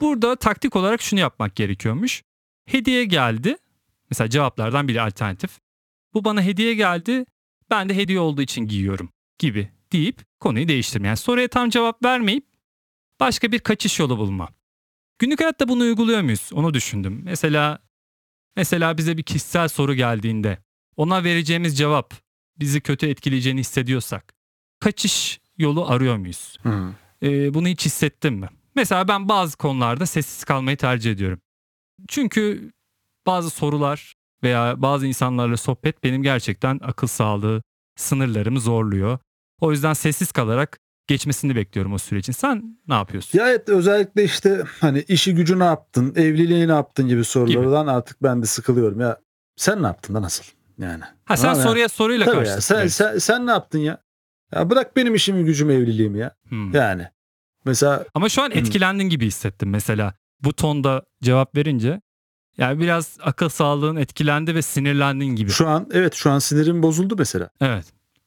Burada 0.00 0.36
taktik 0.36 0.76
olarak 0.76 1.02
şunu 1.02 1.20
yapmak 1.20 1.56
gerekiyormuş. 1.56 2.22
Hediye 2.66 3.04
geldi. 3.04 3.56
Mesela 4.10 4.30
cevaplardan 4.30 4.88
biri 4.88 5.00
alternatif. 5.00 5.58
Bu 6.14 6.24
bana 6.24 6.42
hediye 6.42 6.74
geldi. 6.74 7.24
Ben 7.70 7.88
de 7.88 7.96
hediye 7.96 8.20
olduğu 8.20 8.42
için 8.42 8.66
giyiyorum 8.66 9.08
gibi 9.38 9.68
deyip 9.92 10.20
konuyu 10.40 10.68
değiştirme. 10.68 11.08
Yani 11.08 11.16
soruya 11.16 11.48
tam 11.48 11.70
cevap 11.70 12.04
vermeyip 12.04 12.46
başka 13.20 13.52
bir 13.52 13.58
kaçış 13.58 13.98
yolu 14.00 14.18
bulma. 14.18 14.48
Günlük 15.18 15.40
hayatta 15.40 15.68
bunu 15.68 15.82
uyguluyor 15.82 16.20
muyuz? 16.20 16.50
Onu 16.52 16.74
düşündüm. 16.74 17.20
Mesela 17.24 17.78
mesela 18.56 18.98
bize 18.98 19.16
bir 19.16 19.22
kişisel 19.22 19.68
soru 19.68 19.94
geldiğinde 19.94 20.58
ona 20.96 21.24
vereceğimiz 21.24 21.78
cevap 21.78 22.14
bizi 22.56 22.80
kötü 22.80 23.06
etkileyeceğini 23.06 23.60
hissediyorsak 23.60 24.34
kaçış 24.80 25.40
yolu 25.58 25.90
arıyor 25.90 26.16
muyuz? 26.16 26.56
Hı. 26.62 26.94
Ee, 27.22 27.54
bunu 27.54 27.68
hiç 27.68 27.86
hissettin 27.86 28.34
mi? 28.34 28.48
Mesela 28.74 29.08
ben 29.08 29.28
bazı 29.28 29.56
konularda 29.56 30.06
sessiz 30.06 30.44
kalmayı 30.44 30.76
tercih 30.76 31.12
ediyorum. 31.12 31.40
Çünkü 32.08 32.72
bazı 33.26 33.50
sorular 33.50 34.14
veya 34.42 34.82
bazı 34.82 35.06
insanlarla 35.06 35.56
sohbet 35.56 36.04
benim 36.04 36.22
gerçekten 36.22 36.80
akıl 36.82 37.06
sağlığı 37.06 37.62
sınırlarımı 37.96 38.60
zorluyor. 38.60 39.18
O 39.60 39.70
yüzden 39.72 39.92
sessiz 39.92 40.32
kalarak 40.32 40.78
geçmesini 41.06 41.56
bekliyorum 41.56 41.92
o 41.92 41.98
sürecin. 41.98 42.32
Sen 42.32 42.78
ne 42.88 42.94
yapıyorsun? 42.94 43.38
Ya 43.38 43.48
evet 43.50 43.68
özellikle 43.68 44.24
işte 44.24 44.64
hani 44.80 45.04
işi 45.08 45.34
gücü 45.34 45.58
ne 45.58 45.64
yaptın, 45.64 46.12
evliliği 46.16 46.68
ne 46.68 46.72
yaptın 46.72 47.08
gibi 47.08 47.24
sorulardan 47.24 47.86
artık 47.86 48.22
ben 48.22 48.42
de 48.42 48.46
sıkılıyorum. 48.46 49.00
Ya 49.00 49.20
sen 49.56 49.82
ne 49.82 49.86
yaptın 49.86 50.14
da 50.14 50.22
nasıl? 50.22 50.44
Yani. 50.78 51.02
Ha 51.24 51.36
sen 51.36 51.54
soruya 51.54 51.88
soruyla 51.88 52.24
Tabii 52.26 52.36
ya, 52.36 52.42
karşılaşıyorsun. 52.54 52.88
sen, 52.88 53.10
sen, 53.12 53.18
sen 53.18 53.46
ne 53.46 53.50
yaptın 53.50 53.78
ya? 53.78 53.98
Ya 54.54 54.70
bırak 54.70 54.96
benim 54.96 55.14
işimi 55.14 55.44
gücümü 55.44 55.72
evliliğimi 55.72 56.18
ya. 56.18 56.34
Hmm. 56.48 56.74
Yani. 56.74 57.08
Mesela 57.64 58.04
Ama 58.14 58.28
şu 58.28 58.42
an 58.42 58.50
Hmm. 58.50 58.58
etkilendin 58.58 59.04
gibi 59.08 59.26
hissettim 59.26 59.70
mesela. 59.70 60.14
Bu 60.44 60.52
tonda 60.52 61.02
cevap 61.22 61.56
verince 61.56 62.00
yani 62.58 62.80
biraz 62.80 63.18
akıl 63.22 63.48
sağlığın 63.48 63.96
etkilendi 63.96 64.54
ve 64.54 64.62
sinirlendin 64.62 65.26
gibi. 65.26 65.50
şu 65.50 65.68
an 65.68 65.88
evet 65.92 66.14
şu 66.14 66.30
an 66.30 66.38
sinirim 66.38 66.82
bozuldu 66.82 67.14
mesela. 67.18 67.50
Evet. 67.60 67.84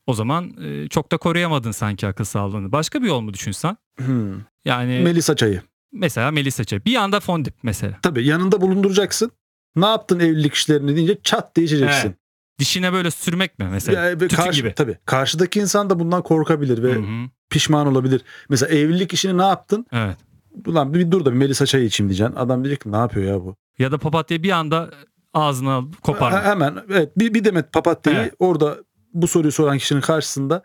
O 0.08 0.14
zaman 0.14 0.54
e, 0.64 0.88
çok 0.88 1.12
da 1.12 1.18
koruyamadın 1.18 1.72
sanki 1.72 2.08
akıl 2.08 2.24
sağlığını. 2.24 2.72
Başka 2.72 3.02
bir 3.02 3.08
yol 3.08 3.22
mu 3.22 3.34
düşünsen? 3.34 3.78
Hmm. 4.06 4.34
Yani 4.66 5.00
Melisa 5.04 5.36
çayı. 5.36 5.62
mesela 5.92 6.32
Melisa 6.32 6.64
Çay. 6.64 6.86
Bir 6.86 6.96
anda 6.96 7.20
fondip 7.20 7.54
mesela. 7.64 8.00
Tabii 8.02 8.26
yanında 8.26 8.62
bulunduracaksın. 8.62 9.32
Ne 9.76 9.86
yaptın 9.86 10.20
evlilik 10.20 10.54
işlerini 10.54 10.96
deyince 10.96 11.18
çat 11.24 11.56
diye 11.56 11.66
içeceksin. 11.66 12.08
Evet. 12.08 12.18
Dişine 12.60 12.94
böyle 12.94 13.12
sürmek 13.12 13.60
mi 13.60 13.68
mesela? 13.72 14.04
Ya, 14.06 14.12
ve 14.12 14.18
Tütün 14.18 14.36
karşı, 14.36 14.62
gibi. 14.62 14.74
Tabii. 14.74 14.98
Karşıdaki 15.06 15.60
insan 15.60 15.90
da 15.90 16.00
bundan 16.00 16.24
korkabilir 16.24 16.84
ve 16.84 16.94
Hı 16.94 17.00
hı. 17.00 17.30
pişman 17.50 17.88
olabilir. 17.88 18.22
Mesela 18.50 18.76
evlilik 18.76 19.14
işini 19.14 19.38
ne 19.38 19.46
yaptın? 19.46 19.86
Evet. 19.92 20.18
Ulan 20.66 20.94
bir 20.94 21.12
dur 21.12 21.26
da 21.26 21.32
bir 21.32 21.38
Melisa 21.38 21.66
çayı 21.66 21.86
içeyim 21.86 22.10
diyeceksin. 22.10 22.36
Adam 22.36 22.64
diyecek 22.64 22.82
ki 22.82 22.92
ne 22.92 22.98
yapıyor 22.98 23.26
ya 23.26 23.42
bu? 23.46 23.56
Ya 23.80 23.92
da 23.92 23.98
papatya 23.98 24.44
bir 24.44 24.52
anda 24.52 24.90
ağzına 25.34 25.74
alıp 25.74 26.02
koparma. 26.02 26.38
Ha- 26.38 26.44
hemen 26.50 26.78
evet 26.90 27.18
bir, 27.20 27.34
bir 27.34 27.44
demet 27.44 27.74
papatyayı 27.74 28.20
Evet. 28.20 28.34
orada 28.40 28.78
bu 29.14 29.28
soruyu 29.28 29.52
soran 29.52 29.78
kişinin 29.78 30.02
karşısında 30.02 30.64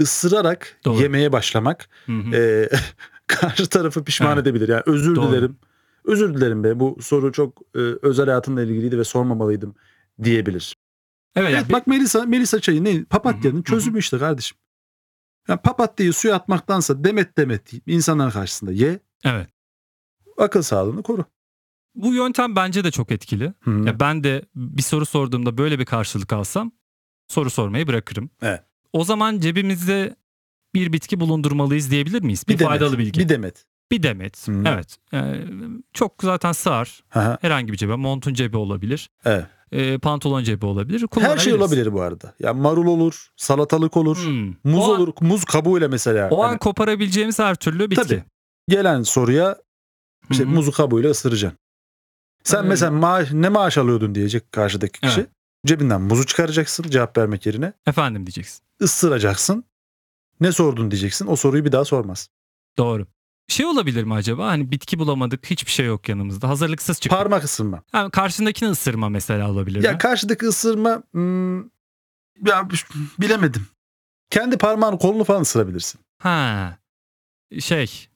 ısırarak 0.00 0.76
Doğru. 0.84 1.02
yemeye 1.02 1.32
başlamak 1.32 1.88
Hı 2.06 2.12
hı. 2.12 2.36
e, 2.36 2.68
karşı 3.26 3.66
tarafı 3.68 4.04
pişman 4.04 4.28
Evet. 4.32 4.42
edebilir. 4.42 4.68
Yani 4.68 4.82
özür 4.86 5.16
Doğru. 5.16 5.30
dilerim. 5.32 5.56
Özür 6.04 6.34
dilerim 6.34 6.64
be 6.64 6.80
bu 6.80 6.98
soru 7.02 7.32
çok 7.32 7.58
e, 7.74 7.78
özel 8.02 8.26
hayatımla 8.26 8.62
ilgiliydi 8.62 8.98
ve 8.98 9.04
sormamalıydım 9.04 9.74
diyebilir. 10.22 10.74
evet, 11.36 11.48
Evet, 11.48 11.54
yani 11.58 11.68
bir- 11.68 11.72
bak 11.72 11.86
Melisa 11.86 12.24
Melisa 12.24 12.60
çayı 12.60 12.84
ne? 12.84 13.04
Papatyanın 13.04 13.56
Hı 13.56 13.60
hı, 13.60 13.64
çözümü 13.64 13.98
işte 13.98 14.18
kardeşim. 14.18 14.56
Yani 15.48 15.60
papatyayı 15.60 16.12
suya 16.12 16.34
atmaktansa 16.34 17.04
demet 17.04 17.38
demet 17.38 17.72
insanların 17.86 18.30
karşısında 18.30 18.72
ye. 18.72 18.98
Evet. 19.24 19.48
Akıl 20.38 20.62
sağlığını 20.62 21.02
koru. 21.02 21.24
Bu 21.94 22.14
yöntem 22.14 22.56
bence 22.56 22.84
de 22.84 22.90
çok 22.90 23.12
etkili. 23.12 23.52
Hı. 23.60 23.70
Ya 23.70 24.00
ben 24.00 24.24
de 24.24 24.44
bir 24.54 24.82
soru 24.82 25.06
sorduğumda 25.06 25.58
böyle 25.58 25.78
bir 25.78 25.84
karşılık 25.84 26.32
alsam 26.32 26.72
soru 27.28 27.50
sormayı 27.50 27.86
bırakırım. 27.86 28.30
Evet. 28.42 28.62
O 28.92 29.04
zaman 29.04 29.40
cebimizde 29.40 30.16
bir 30.74 30.92
bitki 30.92 31.20
bulundurmalıyız 31.20 31.90
diyebilir 31.90 32.22
miyiz? 32.22 32.44
Bir, 32.48 32.58
demet, 32.58 32.68
faydalı 32.68 32.98
bilgi. 32.98 33.20
Bir 33.20 33.28
demet. 33.28 33.64
Bir 33.90 34.02
demet. 34.02 34.48
Hı. 34.48 34.62
Evet. 34.66 34.96
Yani 35.12 35.44
çok 35.92 36.14
zaten 36.22 36.52
sığar. 36.52 37.04
Aha, 37.14 37.38
Herhangi 37.40 37.72
bir 37.72 37.76
cebe. 37.76 37.96
Montun 37.96 38.34
cebi 38.34 38.56
olabilir. 38.56 39.10
evet. 39.24 39.46
e, 39.72 39.98
pantolon 39.98 40.42
cebi 40.44 40.66
olabilir. 40.66 41.04
Her 41.20 41.38
şey 41.38 41.54
olabilir 41.54 41.92
bu 41.92 42.00
arada. 42.00 42.34
Ya 42.40 42.54
marul 42.54 42.86
olur, 42.86 43.28
salatalık 43.36 43.96
olur, 43.96 44.16
Hmm. 44.26 44.46
muz 44.64 44.88
o 44.88 44.94
an, 44.94 45.00
olur, 45.00 45.12
muz 45.20 45.44
kabuğuyla 45.44 45.88
mesela. 45.88 46.28
O 46.30 46.42
an 46.42 46.48
Hani 46.48 46.58
koparabileceğimiz 46.58 47.38
her 47.38 47.54
türlü 47.54 47.90
bitki. 47.90 48.02
Tabii. 48.08 48.24
Gelen 48.68 49.02
soruya 49.02 49.58
işte 50.30 50.44
Hı 50.44 50.48
hı. 50.48 50.52
muzu 50.52 50.72
kabuğuyla 50.72 51.10
ısıracaksın. 51.10 51.58
Sen 52.44 52.58
Evet. 52.58 52.68
mesela 52.68 52.90
maaş, 52.90 53.32
ne 53.32 53.48
maaş 53.48 53.78
alıyordun 53.78 54.14
diyecek 54.14 54.52
karşıdaki 54.52 55.00
kişi. 55.00 55.20
Evet. 55.20 55.30
Cebinden 55.66 56.00
muzu 56.00 56.26
çıkaracaksın 56.26 56.82
cevap 56.82 57.18
vermek 57.18 57.46
yerine. 57.46 57.72
Efendim 57.86 58.26
diyeceksin. 58.26 58.62
ısıracaksın. 58.82 59.64
Ne 60.40 60.52
sordun 60.52 60.90
diyeceksin. 60.90 61.26
O 61.26 61.36
soruyu 61.36 61.64
bir 61.64 61.72
daha 61.72 61.84
sormaz. 61.84 62.28
Doğru. 62.78 63.06
Şey 63.48 63.66
olabilir 63.66 64.04
mi 64.04 64.14
acaba? 64.14 64.46
Hani 64.46 64.70
bitki 64.70 64.98
bulamadık, 64.98 65.50
hiçbir 65.50 65.70
şey 65.70 65.86
yok 65.86 66.08
yanımızda. 66.08 66.48
Hazırlıksız 66.48 67.00
çıktık. 67.00 67.18
Parmak 67.18 67.44
ısırma. 67.44 67.82
Yani 67.94 68.10
karşındakini 68.10 68.68
ısırma 68.70 69.08
mesela 69.08 69.50
olabilir 69.50 69.82
Ya 69.82 69.92
mi? 69.92 69.98
karşıdaki 69.98 70.46
ısırma 70.46 71.02
hmm, 71.12 71.58
ya 72.46 72.68
bilemedim. 73.20 73.66
Kendi 74.30 74.58
parmağını 74.58 74.98
kolunu 74.98 75.24
falan 75.24 75.42
ısırabilirsin. 75.42 76.00
Ha. 76.18 76.78
Şey. 77.60 78.08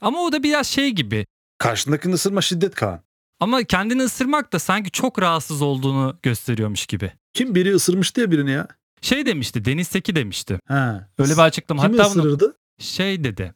Ama 0.00 0.18
o 0.20 0.32
da 0.32 0.42
biraz 0.42 0.66
şey 0.66 0.90
gibi. 0.90 1.26
Karşındakini 1.58 2.14
ısırma 2.14 2.40
şiddet 2.40 2.74
Kaan. 2.74 3.00
Ama 3.40 3.64
kendini 3.64 4.02
ısırmak 4.02 4.52
da 4.52 4.58
sanki 4.58 4.90
çok 4.90 5.22
rahatsız 5.22 5.62
olduğunu 5.62 6.18
gösteriyormuş 6.22 6.86
gibi. 6.86 7.12
Kim 7.32 7.54
biri 7.54 7.74
ısırmıştı 7.74 8.20
ya 8.20 8.30
birini 8.30 8.50
ya. 8.50 8.68
Şey 9.00 9.26
demişti, 9.26 9.64
Deniz 9.64 9.88
Seki 9.88 10.14
demişti. 10.16 10.58
Ha. 10.68 11.08
Öyle 11.18 11.32
bir 11.32 11.38
açıklama. 11.38 11.82
Kimi 11.82 11.96
Hatta 11.98 12.14
bunu 12.14 12.22
ısırırdı? 12.22 12.56
şey 12.78 13.24
dedi. 13.24 13.54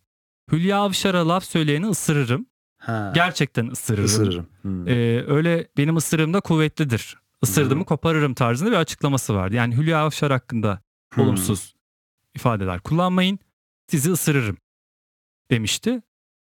Hülya 0.52 0.78
Avşar'a 0.78 1.28
laf 1.28 1.44
söyleyeni 1.44 1.86
ısırırım. 1.86 2.46
Ha. 2.78 3.12
Gerçekten 3.14 3.66
ısırırım. 3.66 4.04
ısırırım. 4.04 4.46
Hmm. 4.62 4.88
Ee, 4.88 5.24
öyle 5.26 5.68
benim 5.76 5.96
ısırığım 5.96 6.34
da 6.34 6.40
kuvvetlidir. 6.40 7.16
Isırdığımı 7.42 7.82
Hı. 7.82 7.86
koparırım 7.86 8.34
tarzında 8.34 8.70
bir 8.70 8.76
açıklaması 8.76 9.34
vardı. 9.34 9.54
Yani 9.54 9.76
Hülya 9.76 9.98
Avşar 9.98 10.32
hakkında 10.32 10.82
Hmm. 11.14 11.24
olumsuz 11.24 11.74
ifadeler 12.34 12.80
kullanmayın. 12.80 13.38
Sizi 13.86 14.10
ısırırım 14.12 14.56
demişti. 15.50 16.02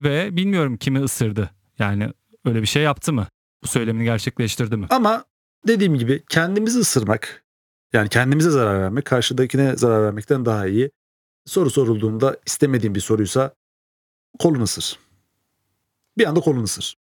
Ve 0.03 0.37
bilmiyorum 0.37 0.77
kimi 0.77 1.03
ısırdı. 1.03 1.51
Yani 1.79 2.13
öyle 2.45 2.63
bir 2.63 2.67
şey 2.67 2.83
yaptı 2.83 3.13
mı? 3.13 3.27
Bu 3.63 3.67
söylemini 3.67 4.05
gerçekleştirdi 4.05 4.77
mi? 4.77 4.87
Ama 4.91 5.25
dediğim 5.67 5.95
gibi 5.95 6.25
kendimizi 6.29 6.79
ısırmak 6.79 7.45
yani 7.93 8.09
kendimize 8.09 8.51
zarar 8.51 8.81
vermek 8.81 9.05
karşıdakine 9.05 9.77
zarar 9.77 10.03
vermekten 10.03 10.45
daha 10.45 10.67
iyi. 10.67 10.91
Soru 11.47 11.71
sorulduğunda 11.71 12.37
istemediğim 12.47 12.95
bir 12.95 13.01
soruysa 13.01 13.55
kolunu 14.39 14.63
ısır. 14.63 14.99
Bir 16.19 16.27
anda 16.27 16.41
kolunu 16.41 16.63
ısır. 16.63 16.97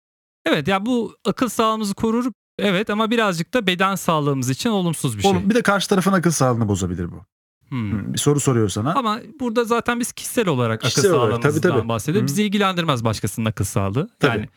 Evet 0.46 0.68
ya 0.68 0.86
bu 0.86 1.16
akıl 1.24 1.48
sağlığımızı 1.48 1.94
korur. 1.94 2.32
Evet 2.58 2.90
ama 2.90 3.10
birazcık 3.10 3.54
da 3.54 3.66
beden 3.66 3.94
sağlığımız 3.94 4.50
için 4.50 4.70
olumsuz 4.70 5.16
bir 5.16 5.22
şey. 5.22 5.30
Oğlum, 5.30 5.50
bir 5.50 5.54
de 5.54 5.62
karşı 5.62 5.88
tarafın 5.88 6.12
akıl 6.12 6.30
sağlığını 6.30 6.68
bozabilir 6.68 7.12
bu. 7.12 7.24
Hmm. 7.72 8.12
Bir 8.12 8.18
soru 8.18 8.40
soruyor 8.40 8.68
sana. 8.68 8.94
Ama 8.94 9.20
burada 9.40 9.64
zaten 9.64 10.00
biz 10.00 10.12
kişisel 10.12 10.48
olarak 10.48 10.80
Kişisel 10.80 11.10
akıl 11.10 11.18
olarak, 11.20 11.42
sağlığımızdan 11.42 11.78
tabii. 11.78 11.88
bahsediyoruz. 11.88 12.30
Bizi 12.30 12.42
ilgilendirmez 12.42 13.04
başkasının 13.04 13.46
akıl 13.46 13.64
sağlığı. 13.64 14.08
Tabii. 14.20 14.36
Yani 14.36 14.48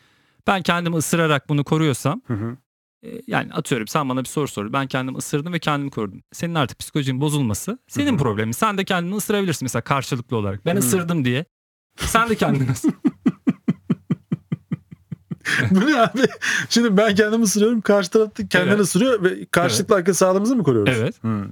ben 0.48 0.62
kendimi 0.62 0.96
ısırarak 0.96 1.50
bunu 1.50 1.64
koruyorsam 1.64 2.22
Hı 2.28 2.34
hı. 2.34 2.58
e, 3.04 3.22
yani 3.28 3.54
atıyorum 3.54 3.88
sen 3.88 4.10
bana 4.10 4.20
bir 4.20 4.30
soru 4.30 4.48
sor. 4.48 4.74
Ben 4.74 4.88
kendimi 4.88 5.18
ısırdım 5.18 5.54
ve 5.54 5.60
kendimi 5.60 5.92
korudum. 5.92 6.22
Senin 6.34 6.56
artık 6.56 6.80
psikolojinin 6.80 7.22
bozulması 7.22 7.80
senin 7.88 8.12
Hı 8.12 8.14
hı. 8.14 8.18
problemin. 8.18 8.52
Sen 8.52 8.78
de 8.78 8.84
kendini 8.86 9.16
ısırabilirsin 9.16 9.66
mesela 9.66 9.82
karşılıklı 9.82 10.38
olarak. 10.38 10.66
Ben 10.66 10.76
Hı. 10.76 10.80
ısırdım 10.80 11.26
diye. 11.26 11.46
Sen 11.98 12.30
de 12.30 12.36
kendini 12.36 12.72
ısır. 12.72 12.94
Bu 15.72 15.88
ne 15.88 16.00
abi? 16.02 16.22
Şimdi 16.70 16.98
ben 16.98 17.16
kendimi 17.16 17.44
ısırıyorum. 17.44 17.82
Karşı 17.82 18.10
taraf 18.12 18.30
kendini 18.50 18.70
Evet. 18.72 18.80
ısırıyor 18.80 19.24
ve 19.24 19.46
karşılıklı 19.46 19.96
akıl 19.96 20.14
sağlığımızı 20.14 20.56
mı 20.56 20.64
koruyoruz? 20.64 20.94
Evet. 20.98 21.24
Hı. 21.24 21.46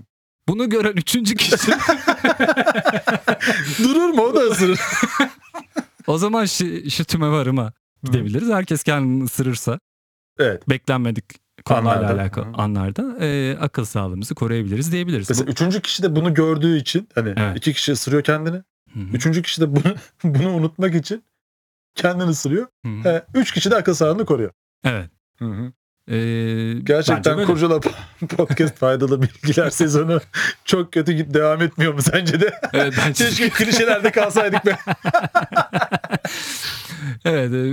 Bunu 0.48 0.70
gören 0.70 0.94
üçüncü 0.94 1.36
kişi 1.36 1.56
Durur 3.84 4.10
mu? 4.10 4.22
O 4.22 4.36
da 4.36 4.40
ısırır. 4.40 4.80
o 6.08 6.18
zaman 6.18 6.46
şu, 6.46 6.90
şu 6.92 7.06
tüme 7.06 7.28
varıma 7.30 7.74
gidebiliriz. 8.04 8.50
Herkes 8.50 8.84
kendini 8.84 9.24
ısırırsa 9.24 9.80
evet. 10.40 10.70
beklenmedik 10.70 11.26
konularla 11.66 12.00
Anlarda. 12.00 12.22
alakalı 12.22 12.46
Hı. 12.46 12.52
anlarda 12.54 13.18
e, 13.26 13.58
akıl 13.58 13.86
sağlığımızı 13.86 14.36
koruyabiliriz 14.36 14.92
diyebiliriz. 14.92 15.30
Mesela 15.30 15.52
üçüncü 15.52 15.82
kişi 15.82 16.04
de 16.04 16.16
bunu 16.16 16.34
gördüğü 16.34 16.78
için 16.78 17.10
hani 17.16 17.34
Evet. 17.38 17.58
iki 17.58 17.74
kişi 17.74 17.92
ısırıyor 17.92 18.24
kendini. 18.24 18.56
Hı 18.94 19.00
hı. 19.00 19.14
Üçüncü 19.14 19.42
kişi 19.42 19.62
de 19.62 19.76
bunu, 19.76 19.96
bunu 20.24 20.50
unutmak 20.50 20.96
için 20.96 21.24
kendini 21.96 22.30
ısırıyor. 22.30 22.68
Hı 22.86 22.90
hı. 22.92 23.10
He, 23.10 23.26
üç 23.34 23.52
kişi 23.52 23.72
de 23.72 23.76
akıl 23.76 23.94
sağlığını 23.94 24.26
koruyor. 24.26 24.52
Evet. 24.84 25.10
Ee, 26.12 26.74
Gerçekten. 26.84 27.46
Kurcala 27.46 27.80
Podcast 28.38 28.78
faydalı 28.78 29.22
bilgiler 29.22 29.70
sezonu 29.70 30.20
çok 30.66 30.94
kötü 30.94 31.12
git 31.14 31.34
devam 31.34 31.62
etmiyor 31.62 31.94
mu 31.94 32.02
sence 32.02 32.42
de? 32.42 32.54
Evet, 32.74 32.94
bence 33.08 33.26
Keşke 33.26 33.50
klişelerde 33.50 34.12
kalsaydık 34.12 34.66
be. 34.66 34.78
evet 37.26 37.52
e, 37.52 37.64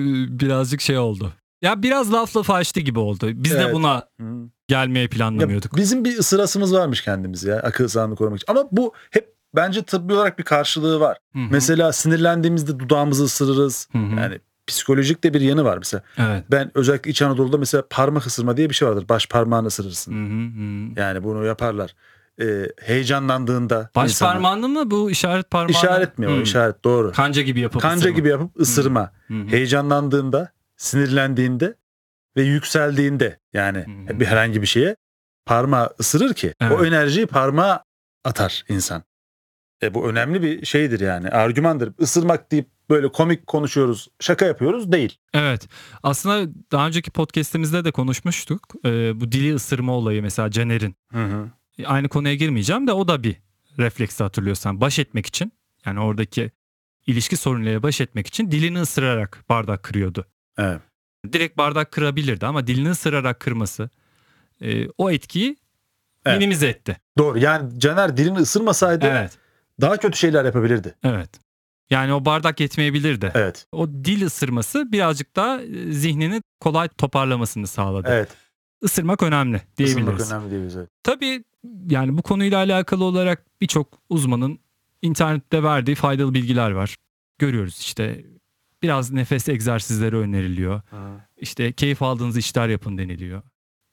birazcık 0.41 0.81
şey 0.81 0.99
oldu. 0.99 1.33
Ya 1.63 1.83
biraz 1.83 2.13
laf 2.13 2.37
lafı 2.37 2.53
açtı 2.53 2.81
gibi 2.81 2.99
oldu. 2.99 3.31
Biz 3.35 3.53
de 3.55 3.59
Evet. 3.63 3.75
buna 3.75 4.09
Hı. 4.21 4.25
gelmeyi 4.69 5.03
Ya 5.03 5.09
planlamıyorduk. 5.11 5.77
bizim 5.77 6.05
bir 6.05 6.19
ısırasımız 6.19 6.75
varmış 6.75 7.03
kendimiz 7.03 7.45
ya 7.45 7.57
akıl 7.57 7.89
sağlığını 7.89 8.17
korumak 8.17 8.39
için. 8.43 8.53
Ama 8.53 8.65
bu 8.73 8.93
hep 9.11 9.35
bence 9.57 9.83
tıbbi 9.83 10.13
olarak 10.15 10.39
bir 10.39 10.45
karşılığı 10.45 11.01
var. 11.01 11.19
Hı 11.33 11.39
hı. 11.39 11.43
Mesela 11.51 11.93
sinirlendiğimizde 11.93 12.79
dudağımızı 12.79 13.25
ısırırız. 13.25 13.89
Hı 13.93 13.99
hı. 13.99 14.21
Yani 14.21 14.41
psikolojik 14.71 15.25
de 15.25 15.35
bir 15.35 15.41
yanı 15.41 15.65
var 15.65 15.79
mesela. 15.79 16.03
evet. 16.19 16.45
Ben 16.51 16.71
özellikle 16.75 17.11
İç 17.11 17.23
Anadolu'da 17.23 17.59
mesela 17.59 17.85
parmak 17.91 18.27
ısırma 18.27 18.57
diye 18.57 18.71
bir 18.71 18.75
şey 18.75 18.89
vardır. 18.89 19.09
Baş 19.09 19.27
parmağını 19.27 19.67
ısırırsın. 19.67 20.13
Hı 20.13 20.17
hı 20.17 20.49
hı. 20.61 21.01
Yani 21.01 21.25
bunu 21.25 21.45
yaparlar. 21.45 21.95
Ee, 22.41 22.67
heyecanlandığında 22.81 23.91
Baş 23.95 24.11
insanlar- 24.11 24.33
parmağını 24.35 24.69
mı 24.69 24.91
bu 24.91 25.11
işaret 25.11 25.51
parmağını? 25.51 25.71
işaret 25.71 26.19
mi 26.19 26.29
o 26.29 26.37
Hı. 26.37 26.43
işaret 26.43 26.85
doğru. 26.85 27.13
Kanca 27.13 27.43
gibi 27.43 27.61
yapıp 27.61 27.83
Kanca 27.83 27.97
ısırma. 27.97 28.17
gibi 28.17 28.29
yapıp 28.29 28.61
ısırma. 28.61 29.13
Hı 29.29 29.35
hı. 29.35 29.47
Heyecanlandığında, 29.49 30.53
sinirlendiğinde 30.77 31.75
ve 32.37 32.43
yükseldiğinde 32.43 33.39
yani 33.53 33.79
Hı 34.09 34.13
hı. 34.15 34.21
bir 34.21 34.27
herhangi 34.27 34.63
bir 34.63 34.67
şeye 34.67 34.97
parmağı 35.47 35.91
ısırır 36.01 36.35
ki 36.35 36.55
Evet. 36.61 36.73
o 36.81 36.85
enerjiyi 36.85 37.27
parmağa 37.27 37.85
atar 38.25 38.65
insan. 38.69 39.03
E 39.83 39.95
bu 39.95 40.09
önemli 40.11 40.43
bir 40.43 40.67
şeydir 40.67 41.01
yani. 41.01 41.29
Argümandır. 41.31 41.93
Isırmak 41.99 42.53
deyip 42.53 42.67
böyle 42.91 43.09
komik 43.13 43.47
konuşuyoruz, 43.47 44.09
şaka 44.21 44.45
yapıyoruz 44.45 44.93
değil. 44.93 45.19
Evet. 45.35 45.69
Aslında 46.03 46.53
daha 46.73 46.87
önceki 46.87 47.11
podcast'imizde 47.11 47.85
de 47.85 47.91
konuşmuştuk. 47.91 48.63
Ee, 48.85 49.21
bu 49.21 49.33
dili 49.33 49.55
ısırma 49.55 49.93
olayı 49.93 50.23
mesela 50.23 50.51
Caner'in. 50.51 50.97
Hı 51.13 51.25
hı. 51.25 51.51
Aynı 51.87 52.09
konuya 52.09 52.35
girmeyeceğim 52.35 52.87
de 52.87 52.93
o 52.93 53.09
da 53.09 53.23
bir 53.23 53.37
refleksi 53.79 54.23
hatırlıyorsan. 54.23 54.81
Baş 54.81 54.99
etmek 54.99 55.27
için 55.27 55.53
yani 55.87 56.01
oradaki 56.01 56.51
ilişki 57.07 57.37
sorunlarıyla 57.37 57.83
baş 57.83 58.01
etmek 58.01 58.27
için 58.27 58.51
dilini 58.51 58.81
ısırarak 58.81 59.45
bardak 59.49 59.83
kırıyordu. 59.83 60.27
Evet. 60.59 60.81
Direkt 61.33 61.57
bardak 61.57 61.91
kırabilirdi 61.93 62.47
ama 62.47 62.67
dilini 62.67 62.91
ısırarak 62.91 63.41
kırması 63.41 63.91
e, 64.63 64.89
o 64.99 65.11
etkiyi 65.11 65.57
Evet. 66.27 66.39
minimize 66.39 66.69
etti. 66.69 66.97
Doğru. 67.19 67.39
Yani 67.39 67.81
Caner 67.81 68.17
dilini 68.17 68.39
ısırmasaydı 68.39 69.07
Evet. 69.07 69.39
daha 69.81 69.97
kötü 69.97 70.19
şeyler 70.19 70.45
yapabilirdi. 70.45 70.95
Evet. 71.05 71.31
Yani 71.91 72.13
o 72.13 72.25
bardak 72.25 72.61
yetmeyebilirdi. 72.61 73.33
Evet. 73.35 73.67
O 73.73 73.89
dil 73.89 74.27
ısırması 74.27 74.93
birazcık 74.93 75.37
daha 75.37 75.63
e, 75.63 75.93
zihnini 75.93 76.43
kolay 76.61 76.89
toparlamasını 76.89 77.67
sağladı. 77.67 78.09
Evet. 78.11 78.29
Isırmak 78.83 79.23
önemli 79.23 79.63
diyebiliriz. 79.79 80.21
Isırmak 80.21 80.33
önemli 80.33 80.51
diyebiliriz. 80.51 80.77
evet. 80.77 80.89
Tabii 81.03 81.45
yani 81.91 82.17
bu 82.17 82.23
konuyla 82.23 82.59
alakalı 82.59 83.05
olarak 83.05 83.47
birçok 83.61 83.99
uzmanın 84.09 84.59
internette 85.03 85.63
verdiği 85.63 85.95
faydalı 85.95 86.35
bilgiler 86.35 86.71
var. 86.71 86.97
Görüyoruz 87.39 87.79
işte 87.81 88.25
biraz 88.83 89.13
nefes 89.13 89.49
egzersizleri 89.49 90.17
öneriliyor. 90.17 90.81
İşte 91.37 91.73
keyif 91.73 92.03
aldığınız 92.03 92.37
işler 92.37 92.69
yapın 92.69 92.99
deniliyor. 92.99 93.43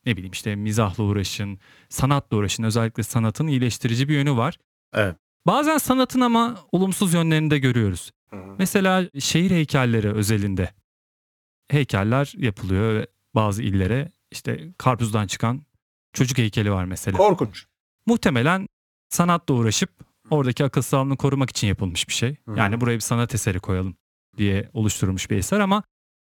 Ne 0.05 0.13
bileyim 0.17 0.31
işte 0.31 0.55
mizahla 0.55 1.03
uğraşın, 1.03 1.59
sanatla 1.89 2.37
uğraşın. 2.37 2.63
Özellikle 2.63 3.03
sanatın 3.03 3.47
iyileştirici 3.47 4.09
bir 4.09 4.13
yönü 4.13 4.37
var. 4.37 4.57
Evet. 4.93 5.15
Bazen 5.47 5.77
sanatın 5.77 6.21
ama 6.21 6.57
olumsuz 6.71 7.13
yönlerini 7.13 7.51
de 7.51 7.59
görüyoruz. 7.59 8.11
Mesela 8.59 9.09
şehir 9.19 9.51
heykelleri 9.51 10.13
özelinde 10.13 10.73
heykeller 11.67 12.33
yapılıyor 12.37 12.95
ve 12.95 13.07
bazı 13.35 13.63
illere 13.63 14.11
işte 14.31 14.73
karpuzdan 14.77 15.27
çıkan 15.27 15.61
çocuk 16.13 16.37
heykeli 16.37 16.71
var 16.71 16.85
mesela. 16.85 17.17
Korkunç. 17.17 17.65
Muhtemelen 18.05 18.67
sanatla 19.09 19.53
uğraşıp 19.53 19.89
oradaki 20.29 20.65
akıl 20.65 20.81
sağlığını 20.81 21.17
korumak 21.17 21.49
için 21.49 21.67
yapılmış 21.67 22.07
bir 22.07 22.13
şey. 22.13 22.35
Hı. 22.45 22.55
Yani 22.57 22.81
buraya 22.81 22.95
bir 22.95 23.01
sanat 23.01 23.35
eseri 23.35 23.59
koyalım 23.59 23.95
diye 24.37 24.69
oluşturulmuş 24.73 25.29
bir 25.29 25.37
eser 25.37 25.59
ama 25.59 25.83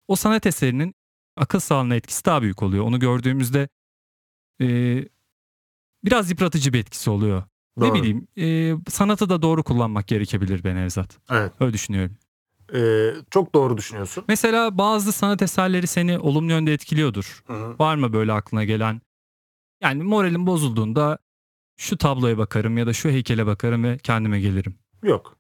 o 0.07 0.15
sanat 0.15 0.45
eserinin 0.45 0.95
akıl 1.37 1.59
sağlığına 1.59 1.95
etkisi 1.95 2.25
daha 2.25 2.41
büyük 2.41 2.63
oluyor. 2.63 2.85
Onu 2.85 2.99
gördüğümüzde 2.99 3.69
e, 4.61 4.67
biraz 6.03 6.29
yıpratıcı 6.29 6.73
bir 6.73 6.79
etkisi 6.79 7.09
oluyor. 7.09 7.43
Ne 7.77 7.85
Doğru. 7.85 7.93
bileyim 7.93 8.27
e, 8.37 8.75
sanatı 8.89 9.29
da 9.29 9.41
doğru 9.41 9.63
kullanmak 9.63 10.07
gerekebilir 10.07 10.63
be 10.63 10.75
Nevzat. 10.75 11.17
Evet. 11.31 11.51
Öyle 11.59 11.73
düşünüyorum. 11.73 12.15
Ee, 12.73 13.13
çok 13.31 13.55
doğru 13.55 13.77
düşünüyorsun. 13.77 14.23
Mesela 14.27 14.77
bazı 14.77 15.11
sanat 15.11 15.41
eserleri 15.41 15.87
seni 15.87 16.19
olumlu 16.19 16.51
yönde 16.51 16.73
etkiliyordur. 16.73 17.43
Var 17.79 17.95
mı 17.95 18.13
böyle 18.13 18.33
aklına 18.33 18.63
gelen? 18.63 19.01
Yani 19.81 20.03
moralim 20.03 20.47
bozulduğunda 20.47 21.17
şu 21.77 21.97
tabloya 21.97 22.37
bakarım 22.37 22.77
ya 22.77 22.87
da 22.87 22.93
şu 22.93 23.09
heykele 23.09 23.45
bakarım 23.45 23.83
ve 23.83 23.97
kendime 23.97 24.39
gelirim. 24.39 24.75
Yok. 25.03 25.37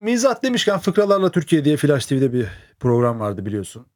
Mizah 0.00 0.42
demişken 0.42 0.78
Fıkralarla 0.78 1.30
Türkiye 1.30 1.64
diye 1.64 1.76
Flash 1.76 2.06
TV'de 2.06 2.32
bir 2.32 2.48
program 2.80 3.20
vardı 3.20 3.46
biliyorsun. 3.46 3.86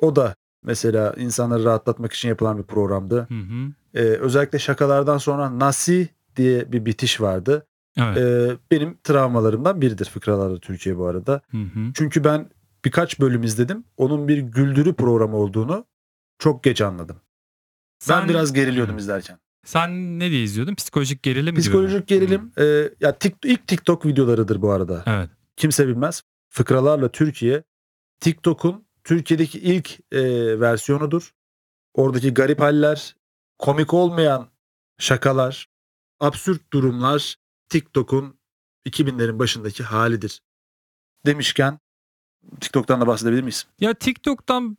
O 0.00 0.16
da 0.16 0.34
mesela 0.62 1.14
insanları 1.16 1.64
rahatlatmak 1.64 2.12
için 2.12 2.28
yapılan 2.28 2.58
bir 2.58 2.62
programdı. 2.62 3.26
Hı 3.28 3.34
hı. 3.34 3.72
Ee, 3.94 4.00
özellikle 4.00 4.58
şakalardan 4.58 5.18
sonra 5.18 5.58
Nasi 5.58 6.08
diye 6.36 6.72
bir 6.72 6.84
bitiş 6.86 7.20
vardı. 7.20 7.66
Evet. 7.98 8.16
Ee, 8.18 8.56
benim 8.70 8.98
travmalarımdan 9.04 9.80
biridir 9.80 10.04
Fıkralarla 10.04 10.58
Türkiye 10.60 10.98
bu 10.98 11.06
arada. 11.06 11.40
Hı 11.50 11.56
hı. 11.56 11.90
Çünkü 11.94 12.24
ben 12.24 12.50
birkaç 12.84 13.20
bölüm 13.20 13.42
izledim. 13.42 13.84
Onun 13.96 14.28
bir 14.28 14.38
güldürü 14.38 14.94
programı 14.94 15.36
olduğunu 15.36 15.84
çok 16.38 16.64
geç 16.64 16.80
anladım. 16.80 17.16
Sen- 17.98 18.20
ben 18.22 18.28
biraz 18.28 18.52
geriliyordum 18.52 18.98
izlerken. 18.98 19.38
Sen 19.64 20.18
ne 20.18 20.30
diye 20.30 20.42
izliyordun? 20.42 20.74
Psikolojik 20.74 21.22
gerilim 21.22 21.44
gibi 21.46 21.56
mi? 21.56 21.60
Psikolojik 21.60 22.06
gerilim 22.06 22.52
e, 22.58 22.64
ya 23.00 23.10
tik- 23.10 23.46
ilk 23.46 23.66
TikTok 23.66 24.06
videolarıdır 24.06 24.62
bu 24.62 24.70
arada. 24.72 25.02
Evet. 25.06 25.30
Kimse 25.56 25.88
bilmez. 25.88 26.22
Fıkralarla 26.48 27.08
Türkiye 27.12 27.62
TikTok'un 28.20 28.86
Türkiye'deki 29.04 29.58
ilk 29.60 30.00
e, 30.12 30.20
versiyonudur. 30.60 31.34
Oradaki 31.94 32.34
garip 32.34 32.60
haller, 32.60 33.16
komik 33.58 33.94
olmayan 33.94 34.48
şakalar, 34.98 35.68
absürt 36.20 36.72
durumlar 36.72 37.36
TikTok'un 37.68 38.38
2000'lerin 38.86 39.38
başındaki 39.38 39.82
halidir. 39.82 40.40
Demişken 41.26 41.78
TikTok'tan 42.60 43.00
da 43.00 43.06
bahsedebilir 43.06 43.42
miyiz? 43.42 43.66
Ya 43.80 43.94
TikTok'tan 43.94 44.78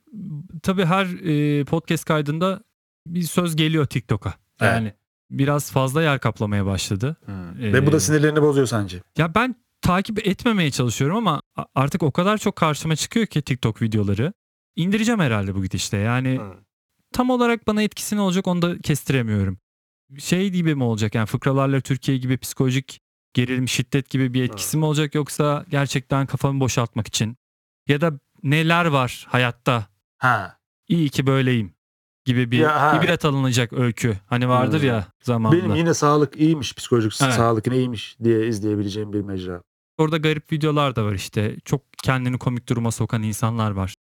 tabii 0.64 0.86
her 0.86 1.06
e, 1.06 1.66
podcast 1.66 2.06
kaydında 2.06 2.64
bir 3.08 3.22
söz 3.24 3.56
geliyor 3.56 3.86
TikTok'a. 3.86 4.34
Evet. 4.60 4.74
Yani 4.74 4.94
biraz 5.30 5.72
fazla 5.72 6.02
yer 6.02 6.20
kaplamaya 6.20 6.66
başladı. 6.66 7.18
Ee, 7.60 7.74
Ve 7.74 7.86
bu 7.86 7.92
da 7.92 8.00
sinirlerini 8.00 8.42
bozuyor 8.42 8.68
sence? 8.68 9.02
Ya 9.18 9.36
ben 9.36 9.56
takip 9.82 10.28
etmemeye 10.28 10.72
çalışıyorum 10.72 11.18
ama 11.18 11.42
artık 11.76 12.04
o 12.04 12.12
kadar 12.12 12.38
çok 12.38 12.56
karşıma 12.56 12.96
çıkıyor 12.96 13.26
ki 13.26 13.42
TikTok 13.42 13.82
videoları. 13.82 14.34
İndireceğim 14.76 15.20
herhalde 15.20 15.56
bu 15.56 15.64
gidişte. 15.64 15.98
Yani 15.98 16.40
tam 17.14 17.30
olarak 17.30 17.68
bana 17.68 17.82
etkisi 17.82 18.16
ne 18.16 18.22
olacak 18.22 18.48
onu 18.48 18.62
da 18.62 18.80
kestiremiyorum. 18.80 19.58
Şey 20.20 20.50
gibi 20.50 20.76
mi 20.76 20.84
olacak 20.84 21.16
yani 21.16 21.26
fıkralarla 21.26 21.82
Türkiye 21.82 22.18
gibi 22.18 22.38
psikolojik 22.38 23.00
gerilim, 23.34 23.68
şiddet 23.68 24.10
gibi 24.10 24.34
bir 24.34 24.44
etkisi 24.44 24.78
mi 24.78 24.86
olacak 24.86 25.16
yoksa 25.16 25.66
gerçekten 25.70 26.26
kafamı 26.26 26.60
boşaltmak 26.60 27.08
için 27.08 27.38
ya 27.88 28.02
da 28.02 28.20
neler 28.44 28.86
var 28.86 29.26
hayatta 29.30 29.86
Ha. 30.18 30.58
iyi 30.88 31.10
ki 31.10 31.28
böyleyim 31.28 31.74
gibi 32.26 32.52
bir 32.52 32.58
Ya, 32.60 32.82
ha. 32.82 32.98
ibret 33.04 33.26
alınacak 33.26 33.74
öykü. 33.74 34.18
Hani 34.28 34.50
vardır 34.50 34.80
Hmm. 34.82 34.88
ya 34.88 35.08
zamanında. 35.24 35.64
Benim 35.64 35.76
yine 35.76 35.94
sağlık 35.94 36.36
iyiymiş, 36.40 36.76
psikolojik 36.76 37.22
Evet. 37.22 37.34
sağlık 37.34 37.68
yine 37.68 37.78
iyiymiş 37.78 38.18
diye 38.24 38.48
izleyebileceğim 38.48 39.14
bir 39.14 39.22
mecra. 39.22 39.62
Orada 39.98 40.18
garip 40.18 40.52
videolar 40.52 40.96
da 40.96 41.06
var 41.06 41.14
işte. 41.14 41.56
Çok 41.66 41.82
kendini 42.04 42.38
komik 42.40 42.70
duruma 42.70 42.92
sokan 42.92 43.24
insanlar 43.24 43.72
var. 43.72 43.96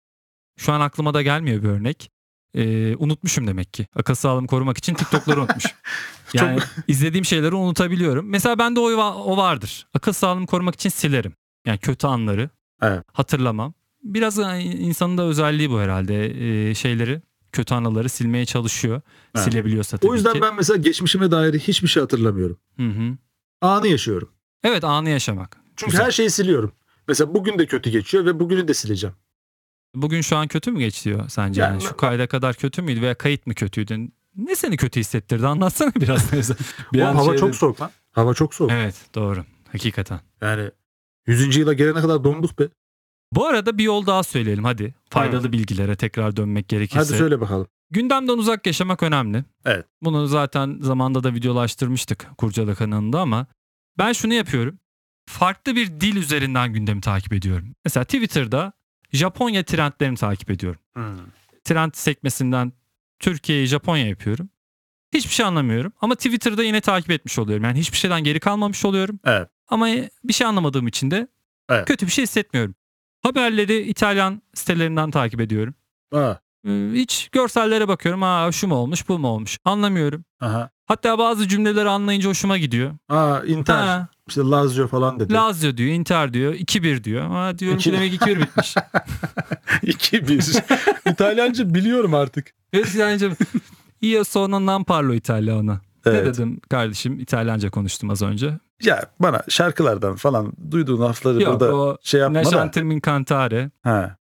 Şu 0.59 0.73
an 0.73 0.81
aklıma 0.81 1.13
da 1.13 1.21
gelmiyor 1.21 1.63
bir 1.63 1.67
örnek. 1.69 2.11
Ee, 2.57 2.95
unutmuşum 2.95 3.47
demek 3.47 3.73
ki. 3.73 3.87
Akıl 3.95 4.15
sağlığımı 4.15 4.47
korumak 4.47 4.77
için 4.77 4.93
TikTok'ları 4.93 5.39
unutmuşum. 5.41 5.71
Yani 6.33 6.59
izlediğim 6.87 7.25
şeyleri 7.25 7.55
unutabiliyorum. 7.55 8.29
Mesela 8.29 8.59
bende 8.59 8.79
o, 8.79 8.83
o 9.01 9.37
vardır. 9.37 9.87
Akıl 9.93 10.13
sağlığımı 10.13 10.47
korumak 10.47 10.75
için 10.75 10.89
silerim. 10.89 11.33
Yani 11.65 11.77
kötü 11.77 12.07
anları 12.07 12.49
Evet. 12.81 13.03
hatırlamam. 13.13 13.73
Biraz 14.03 14.37
insanın 14.63 15.17
da 15.17 15.23
özelliği 15.23 15.69
bu 15.69 15.79
herhalde. 15.79 16.25
Ee, 16.69 16.75
şeyleri, 16.75 17.21
kötü 17.51 17.73
anıları 17.73 18.09
silmeye 18.09 18.45
çalışıyor. 18.45 19.01
Evet. 19.35 19.45
Silebiliyorsa 19.45 19.97
tabii 19.97 20.11
O 20.11 20.15
yüzden 20.15 20.33
ki. 20.33 20.41
ben 20.41 20.55
mesela 20.55 20.77
geçmişime 20.77 21.31
dair 21.31 21.59
hiçbir 21.59 21.87
şey 21.87 22.01
hatırlamıyorum. 22.01 22.57
Hı 22.77 22.87
hı. 22.87 23.17
Anı 23.61 23.87
yaşıyorum. 23.87 24.29
Evet 24.63 24.83
anı 24.83 25.09
yaşamak. 25.09 25.57
Çünkü 25.75 25.91
Güzel. 25.91 26.05
her 26.05 26.11
şeyi 26.11 26.29
siliyorum. 26.29 26.71
Mesela 27.07 27.33
bugün 27.33 27.59
de 27.59 27.65
kötü 27.65 27.89
geçiyor 27.89 28.25
ve 28.25 28.39
bugünü 28.39 28.67
de 28.67 28.73
sileceğim. 28.73 29.15
Bugün 29.95 30.21
şu 30.21 30.37
an 30.37 30.47
kötü 30.47 30.71
mü 30.71 30.79
geçiyor 30.79 31.29
sence? 31.29 31.61
Yani- 31.61 31.71
Yani 31.71 31.81
şu 31.81 31.97
kayda 31.97 32.27
kadar 32.27 32.55
kötü 32.55 32.81
müydü 32.81 33.01
veya 33.01 33.15
kayıt 33.15 33.47
mı 33.47 33.53
kötüydü? 33.53 34.07
Ne 34.35 34.55
seni 34.55 34.77
kötü 34.77 34.99
hissettirdi? 34.99 35.47
Anlatsana 35.47 35.91
biraz. 36.01 36.31
Bir 36.93 37.01
an 37.01 37.15
hava 37.15 37.29
şey 37.29 37.37
çok 37.37 37.55
soğuk 37.55 37.81
lan. 37.81 37.91
Hava 38.11 38.33
çok 38.33 38.53
soğuk. 38.55 38.71
Evet 38.71 38.95
doğru. 39.15 39.45
Hakikaten. 39.71 40.19
Yani 40.41 40.71
100. 41.27 41.57
yıla 41.57 41.73
gelene 41.73 42.01
kadar 42.01 42.23
donduk 42.23 42.59
be. 42.59 42.63
Bu 43.33 43.45
arada 43.45 43.77
bir 43.77 43.83
yol 43.83 44.05
daha 44.05 44.23
söyleyelim 44.23 44.63
hadi. 44.63 44.95
Faydalı 45.09 45.51
bilgilere 45.51 45.95
tekrar 45.95 46.35
dönmek 46.35 46.67
gerekirse. 46.67 46.99
Hadi 46.99 47.17
söyle 47.17 47.41
bakalım. 47.41 47.67
Gündemden 47.91 48.37
uzak 48.37 48.67
yaşamak 48.67 49.03
önemli. 49.03 49.43
Evet. 49.65 49.85
Bunu 50.01 50.27
zaten 50.27 50.77
zamanda 50.81 51.23
da 51.23 51.33
videolaştırmıştık 51.33 52.27
Kurcala 52.37 52.75
kanalında 52.75 53.19
ama 53.21 53.47
ben 53.97 54.13
şunu 54.13 54.33
yapıyorum. 54.33 54.79
Farklı 55.29 55.75
bir 55.75 55.87
dil 56.01 56.15
üzerinden 56.15 56.73
gündemi 56.73 57.01
takip 57.01 57.33
ediyorum. 57.33 57.75
Mesela 57.85 58.03
Twitter'da 58.03 58.73
Japonya 59.13 59.63
trendlerini 59.63 60.17
takip 60.17 60.51
ediyorum. 60.51 60.79
trend 61.63 61.91
sekmesinden 61.93 62.73
Türkiye'yi 63.19 63.65
Japonya 63.67 64.07
yapıyorum. 64.07 64.49
Hiçbir 65.13 65.33
şey 65.33 65.45
anlamıyorum 65.45 65.93
ama 66.01 66.15
Twitter'da 66.15 66.63
yine 66.63 66.81
takip 66.81 67.11
etmiş 67.11 67.39
oluyorum. 67.39 67.63
Yani 67.63 67.79
hiçbir 67.79 67.97
şeyden 67.97 68.23
geri 68.23 68.39
kalmamış 68.39 68.85
oluyorum. 68.85 69.19
Evet. 69.25 69.49
Ama 69.67 69.87
bir 70.23 70.33
şey 70.33 70.47
anlamadığım 70.47 70.87
için 70.87 71.11
de 71.11 71.27
Evet. 71.69 71.87
kötü 71.87 72.05
bir 72.05 72.11
şey 72.11 72.23
hissetmiyorum. 72.23 72.75
Haberleri 73.23 73.77
İtalyan 73.81 74.41
sitelerinden 74.53 75.11
takip 75.11 75.41
ediyorum. 75.41 75.75
Ha. 76.13 76.39
Ee, 76.67 76.89
Hiç 76.93 77.29
görsellere 77.31 77.87
bakıyorum. 77.87 78.21
Ha 78.21 78.49
şu 78.51 78.67
mu 78.67 78.75
olmuş 78.75 79.09
bu 79.09 79.19
mu 79.19 79.27
olmuş 79.27 79.57
anlamıyorum. 79.65 80.23
Aha. 80.41 80.69
Hatta 80.85 81.17
bazı 81.17 81.47
cümleleri 81.47 81.89
anlayınca 81.89 82.29
hoşuma 82.29 82.57
gidiyor. 82.57 82.91
Aa 83.09 83.39
Inter. 83.45 83.73
Ha, 83.75 84.07
İşte 84.27 84.41
Lazio 84.41 84.87
falan 84.87 85.19
dedi. 85.19 85.33
Lazio 85.33 85.77
diyor, 85.77 85.89
Inter 85.89 86.33
diyor, 86.33 86.53
2-1 86.53 87.03
diyor. 87.03 87.27
Ha 87.27 87.57
diyorum 87.59 87.77
ki 87.77 87.93
demek 87.93 88.13
2-1 88.13 88.39
bitmiş. 88.41 88.75
2-1. 89.83 90.63
İtalyanca 91.11 91.73
biliyorum 91.73 92.13
artık. 92.13 92.53
Yani 92.97 93.31
Io 94.01 94.23
sono 94.23 94.65
non 94.65 94.83
parlo 94.83 95.13
italiano. 95.13 95.73
Ne 96.05 96.11
Evet. 96.13 96.25
dedim 96.25 96.59
kardeşim 96.69 97.19
İtalyanca 97.19 97.69
konuştum 97.69 98.09
az 98.09 98.21
önce. 98.21 98.53
Ya 98.83 99.05
bana 99.19 99.41
şarkılardan 99.49 100.15
falan 100.15 100.53
duyduğun 100.71 101.01
lafları 101.01 101.41
Yok 101.41 101.53
burada 101.61 101.75
o 101.75 101.97
şey 102.03 102.21
yapma 102.21 102.39
Ne 102.39 102.45
da. 102.45 102.49
Chantermin 102.49 103.01
Cantare 103.05 103.71
Ha. 103.83 104.16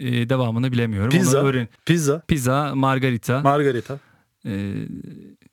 E, 0.00 0.28
devamını 0.28 0.72
bilemiyorum. 0.72 1.10
Pizza. 1.10 1.40
Onu 1.40 1.46
öğren. 1.48 1.68
Pizza, 1.86 2.20
Pizza, 2.20 2.74
margarita. 2.74 3.40
margarita. 3.40 3.98
e, 4.46 4.74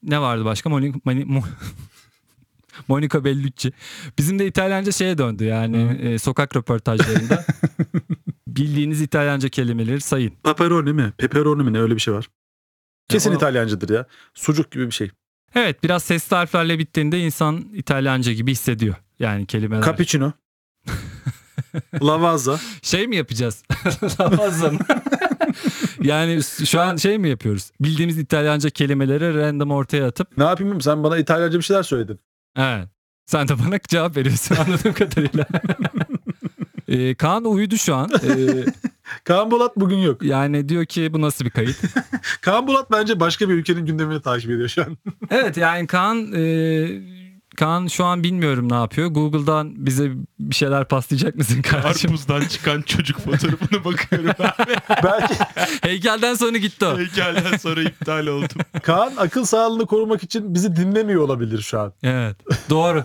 ne 0.04 0.22
vardı 0.22 0.46
başka? 0.46 0.70
Monica, 0.70 1.00
Mani- 1.06 1.26
Mo- 1.26 1.44
Monica 2.88 3.24
Bellucci. 3.24 3.72
Bizim 4.18 4.40
de 4.40 4.48
İtalyanca 4.48 4.92
şeye 4.92 5.18
döndü 5.18 5.44
yani 5.44 5.98
e, 6.02 6.18
sokak 6.20 6.56
röportajlarında. 6.56 7.46
Bildiğiniz 8.48 9.02
İtalyanca 9.02 9.50
kelimeleri 9.50 10.02
sayın. 10.02 10.34
Pepperoni 10.44 10.94
mi? 10.94 11.14
Pepperoni 11.18 11.64
mi 11.64 11.74
ne 11.74 11.80
öyle 11.80 11.96
bir 11.96 12.00
şey 12.02 12.14
var. 12.14 12.28
Kesin 13.10 13.32
o- 13.32 13.36
İtalyancadır 13.36 13.90
ya. 13.90 14.06
Sucuk 14.34 14.72
gibi 14.72 14.86
bir 14.86 14.92
şey. 14.92 15.10
Evet 15.56 15.84
biraz 15.84 16.04
sesli 16.04 16.36
harflerle 16.36 16.80
bittiğinde 16.80 17.20
insan 17.20 17.58
İtalyanca 17.74 18.34
gibi 18.34 18.52
hissediyor. 18.52 18.96
Yani 19.20 19.46
kelimeler. 19.46 19.84
Cappuccino. 19.84 20.34
Lavazza. 22.04 22.60
şey 22.82 23.08
mi 23.08 23.16
yapacağız? 23.16 23.64
Lavazza 24.20 24.72
mı? 24.72 24.80
yani 26.02 26.40
şu 26.66 26.82
an 26.82 26.96
şey 26.96 27.18
mi 27.18 27.30
yapıyoruz? 27.30 27.72
Bildiğimiz 27.82 28.18
İtalyanca 28.18 28.70
kelimeleri 28.70 29.38
random 29.38 29.72
ortaya 29.72 30.08
atıp 30.08 30.38
Ne 30.38 30.44
yapayım 30.44 30.82
sen 30.82 31.04
bana 31.04 31.18
İtalyanca 31.18 31.58
bir 31.58 31.64
şeyler 31.64 31.84
söyledin. 31.84 32.20
evet. 32.58 32.88
Sen 33.26 33.48
de 33.48 33.54
bana 33.60 33.80
cevap 33.88 34.18
veriyorsun 34.18 34.56
anladığım 34.56 34.94
kadarıyla. 34.94 35.46
Ee, 36.88 37.16
Kaan 37.16 37.46
uyudu 37.46 37.78
şu 37.78 37.96
an. 37.96 38.10
Ee, 38.24 38.66
Kaan 39.24 39.52
Bolat 39.52 39.78
bugün 39.78 39.98
yok. 39.98 40.24
yani 40.24 40.70
diyor 40.70 40.86
ki 40.86 41.14
bu 41.14 41.22
nasıl 41.22 41.46
bir 41.46 41.50
kayıt? 41.50 41.78
Kaan 42.42 42.68
Bolat 42.68 42.92
bence 42.92 43.20
başka 43.20 43.50
bir 43.50 43.54
ülkenin 43.54 43.86
gündemini 43.86 44.22
takip 44.22 44.52
ediyor 44.52 44.68
şu 44.70 44.82
an. 44.82 44.98
evet 45.32 45.58
yani 45.58 45.88
Kaan 45.88 46.34
e, 46.34 46.42
Kaan 47.58 47.88
şu 47.88 48.06
an 48.06 48.24
bilmiyorum 48.24 48.72
ne 48.72 48.76
yapıyor. 48.76 49.08
Google'dan 49.08 49.86
bize 49.86 50.12
bir 50.40 50.56
şeyler 50.56 50.88
paslayacak 50.88 51.36
mısın 51.36 51.62
kardeşim? 51.62 52.10
Karpuzdan 52.10 52.42
çıkan 52.42 52.82
çocuk 52.82 53.20
fotoğrafına 53.20 53.86
bakıyorum 53.86 54.30
abi. 54.40 54.76
Belki 55.04 55.34
Heykelden 55.82 56.34
sonra 56.34 56.58
gitti 56.58 56.86
o. 56.86 56.98
Heykelden 56.98 57.58
sonra 57.58 57.82
iptal 57.82 58.28
oldum. 58.28 58.58
Kaan 58.84 59.14
akıl 59.18 59.46
sağlığını 59.46 59.86
korumak 59.86 60.24
için 60.24 60.54
bizi 60.54 60.76
dinlemiyor 60.76 61.22
olabilir 61.22 61.62
şu 61.62 61.80
an. 61.80 61.94
Evet. 62.04 62.38
Doğru. 62.70 63.04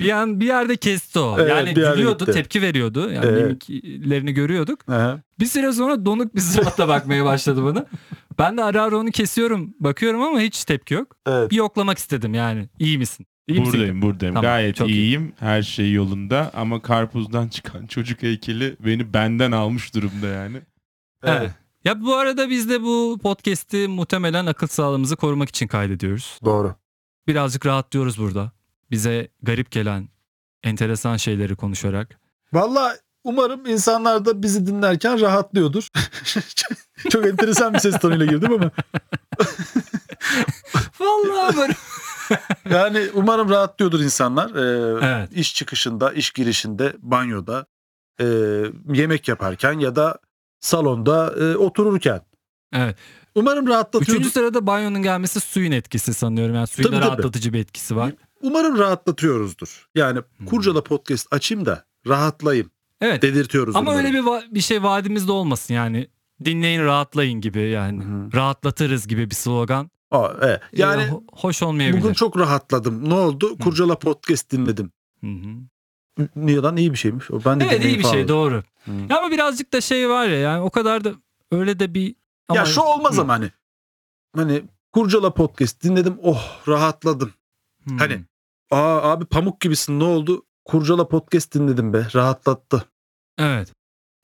Bir 0.00 0.10
an 0.10 0.40
bir 0.40 0.46
yerde 0.46 0.76
kesti 0.76 1.18
o. 1.18 1.36
Evet, 1.38 1.50
yani 1.50 1.76
bir 1.76 1.80
yerde 1.80 1.96
gülüyordu, 1.96 2.18
gitti. 2.18 2.32
tepki 2.32 2.62
veriyordu. 2.62 3.10
Yani 3.10 3.26
Evet. 3.26 3.68
mimiklerini 3.68 4.32
görüyorduk. 4.32 4.88
Aha. 4.88 5.20
Bir 5.40 5.46
süre 5.46 5.72
sonra 5.72 6.04
donuk 6.04 6.34
bir 6.34 6.40
suratla 6.40 6.88
bakmaya 6.88 7.24
başladı 7.24 7.64
bana. 7.64 7.86
Ben 8.38 8.56
de 8.56 8.64
ara 8.64 8.82
ara 8.82 8.96
onu 8.96 9.10
kesiyorum, 9.10 9.74
bakıyorum 9.80 10.22
ama 10.22 10.40
hiç 10.40 10.64
tepki 10.64 10.94
yok. 10.94 11.16
Evet. 11.26 11.50
Bir 11.50 11.56
yoklamak 11.56 11.98
istedim 11.98 12.34
yani. 12.34 12.68
İyi 12.78 12.98
misin? 12.98 13.26
İyi 13.48 13.60
misin? 13.60 13.72
buradayım 13.72 14.02
buradayım. 14.02 14.34
Tamam, 14.34 14.50
Gayet 14.50 14.76
çok 14.76 14.88
iyi. 14.88 14.94
iyiyim. 14.94 15.32
Her 15.38 15.62
şey 15.62 15.92
yolunda 15.92 16.50
ama 16.54 16.82
karpuzdan 16.82 17.48
çıkan 17.48 17.86
çocuk 17.86 18.22
heykeli 18.22 18.76
beni 18.80 19.12
benden 19.14 19.52
almış 19.52 19.94
durumda 19.94 20.26
yani. 20.26 20.62
Evet. 21.24 21.50
Ya 21.84 22.02
bu 22.02 22.16
arada 22.16 22.50
biz 22.50 22.70
de 22.70 22.82
bu 22.82 23.18
podcast'i 23.22 23.88
muhtemelen 23.88 24.46
akıl 24.46 24.66
sağlığımızı 24.66 25.16
korumak 25.16 25.48
için 25.48 25.66
kaydediyoruz. 25.66 26.38
Doğru. 26.44 26.74
Birazcık 27.26 27.66
rahatlıyoruz 27.66 28.18
burada. 28.18 28.52
Bize 28.90 29.28
garip 29.42 29.70
gelen 29.70 30.08
enteresan 30.62 31.16
şeyleri 31.16 31.56
konuşarak. 31.56 32.20
Valla 32.52 32.96
umarım 33.24 33.66
insanlar 33.66 34.24
da 34.24 34.42
bizi 34.42 34.66
dinlerken 34.66 35.20
rahatlıyordur. 35.20 35.88
Çok 37.10 37.26
enteresan 37.26 37.74
bir 37.74 37.78
ses 37.78 37.98
tonuyla 37.98 38.26
girdim 38.26 38.52
ama. 38.52 38.70
Vallahi 41.00 41.56
böyle. 41.56 41.74
Yani 42.70 43.06
umarım 43.14 43.48
rahatlıyordur 43.50 44.00
insanlar. 44.00 44.50
Ee, 44.54 44.98
Evet. 45.06 45.32
İş 45.32 45.54
çıkışında, 45.54 46.12
iş 46.12 46.30
girişinde, 46.30 46.96
banyoda, 46.98 47.66
e, 48.20 48.24
yemek 48.92 49.28
yaparken 49.28 49.78
ya 49.78 49.96
da 49.96 50.18
salonda 50.60 51.34
e, 51.40 51.56
otururken. 51.56 52.20
Evet. 52.72 52.96
Umarım 53.34 53.68
rahatlatıyordur. 53.68 54.12
Üçüncü 54.20 54.30
sırada 54.30 54.66
banyonun 54.66 55.02
gelmesi 55.02 55.40
suyun 55.40 55.72
etkisi 55.72 56.14
sanıyorum. 56.14 56.54
Yani 56.54 56.66
suyun 56.66 56.88
Tabii, 56.88 56.96
da 56.96 57.00
tabii. 57.00 57.08
rahatlatıcı 57.12 57.52
bir 57.52 57.58
etkisi 57.58 57.96
var. 57.96 58.12
Umarım 58.42 58.78
rahatlatıyoruzdur. 58.78 59.86
Yani 59.94 60.20
Hmm. 60.36 60.46
Kurcala 60.46 60.82
Podcast 60.84 61.32
açayım 61.32 61.66
da 61.66 61.84
rahatlayayım 62.08 62.70
Evet. 63.00 63.22
dedirtiyoruz. 63.22 63.76
Ama 63.76 63.94
öyle 63.96 64.12
bir 64.12 64.24
bir 64.54 64.60
şey 64.60 64.82
vaadimiz 64.82 65.28
de 65.28 65.32
olmasın 65.32 65.74
yani. 65.74 66.08
Dinleyin 66.44 66.80
rahatlayın 66.84 67.40
gibi 67.40 67.60
yani. 67.60 68.04
Hı. 68.04 68.32
Rahatlatırız 68.34 69.08
gibi 69.08 69.30
bir 69.30 69.34
slogan. 69.34 69.90
Aa, 70.12 70.32
evet. 70.40 70.60
Yani 70.72 71.02
ho- 71.02 71.22
hoş 71.32 71.62
olmayabilir. 71.62 72.02
bugün 72.02 72.12
çok 72.12 72.38
rahatladım. 72.38 73.10
Ne 73.10 73.14
oldu? 73.14 73.58
Kurcala 73.58 73.98
Podcast 73.98 74.52
dinledim. 74.52 74.92
Hı 75.20 75.26
hı. 75.26 76.78
İyi 76.78 76.92
bir 76.92 76.98
şeymiş. 76.98 77.30
O 77.30 77.44
ben 77.44 77.60
de 77.60 77.64
Evet 77.64 77.84
iyi 77.84 77.98
bir 77.98 78.04
şey 78.04 78.28
doğru. 78.28 78.62
Hı. 78.84 78.90
Ya 79.10 79.18
ama 79.18 79.30
birazcık 79.30 79.72
da 79.72 79.80
şey 79.80 80.08
var 80.08 80.26
ya 80.26 80.38
yani 80.38 80.60
o 80.60 80.70
kadar 80.70 81.04
da 81.04 81.12
öyle 81.50 81.78
de 81.78 81.94
bir 81.94 82.14
ama, 82.48 82.58
Ya 82.58 82.64
şu 82.64 82.80
olmaz 82.80 83.16
Hı. 83.16 83.20
ama 83.20 83.32
hani. 83.32 83.50
Hani 84.36 84.62
Kurcala 84.92 85.34
Podcast 85.34 85.82
dinledim. 85.82 86.18
Oh 86.22 86.68
rahatladım. 86.68 87.32
Hı. 87.88 87.94
Hani 87.98 88.24
Aa 88.70 89.10
abi 89.12 89.24
pamuk 89.24 89.60
gibisin 89.60 90.00
ne 90.00 90.04
oldu? 90.04 90.46
Kurcala 90.64 91.08
podcast 91.08 91.54
dinledim 91.54 91.92
be. 91.92 92.06
Rahatlattı. 92.14 92.84
Evet. 93.38 93.72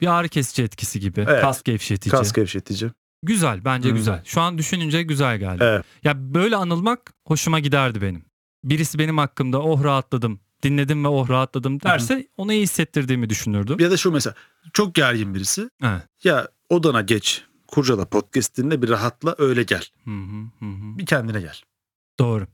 Bir 0.00 0.06
ağrı 0.06 0.28
kesici 0.28 0.62
etkisi 0.62 1.00
gibi. 1.00 1.26
Evet. 1.28 1.42
Kas 1.42 1.62
gevşetici. 1.62 2.10
Kas 2.10 2.32
gevşetici. 2.32 2.90
Güzel 3.22 3.64
bence 3.64 3.90
Hı. 3.90 3.94
güzel. 3.94 4.22
Şu 4.24 4.40
an 4.40 4.58
düşününce 4.58 5.02
güzel 5.02 5.38
geldi. 5.38 5.64
Evet. 5.64 5.84
Ya 6.04 6.34
böyle 6.34 6.56
anılmak 6.56 7.12
hoşuma 7.24 7.60
giderdi 7.60 8.02
benim. 8.02 8.24
Birisi 8.64 8.98
benim 8.98 9.18
hakkımda 9.18 9.62
oh 9.62 9.84
rahatladım, 9.84 10.40
dinledim 10.62 11.04
ve 11.04 11.08
oh 11.08 11.30
rahatladım 11.30 11.80
derse 11.80 12.28
onu 12.36 12.52
iyi 12.52 12.62
hissettirdiğimi 12.62 13.30
düşünürdüm. 13.30 13.76
Ya 13.80 13.90
da 13.90 13.96
şu 13.96 14.10
mesela 14.10 14.34
çok 14.72 14.94
gergin 14.94 15.34
birisi. 15.34 15.70
Evet. 15.82 16.02
Ya 16.24 16.48
odana 16.68 17.00
geç. 17.00 17.44
Kurcala 17.66 18.04
podcast 18.08 18.56
dinle 18.56 18.82
bir 18.82 18.88
rahatla 18.88 19.34
öyle 19.38 19.62
gel. 19.62 19.84
Hı 20.04 20.10
hı, 20.10 20.42
hı 20.58 20.64
hı. 20.70 20.98
Bir 20.98 21.06
kendine 21.06 21.40
gel. 21.40 21.60
Doğru. 22.18 22.46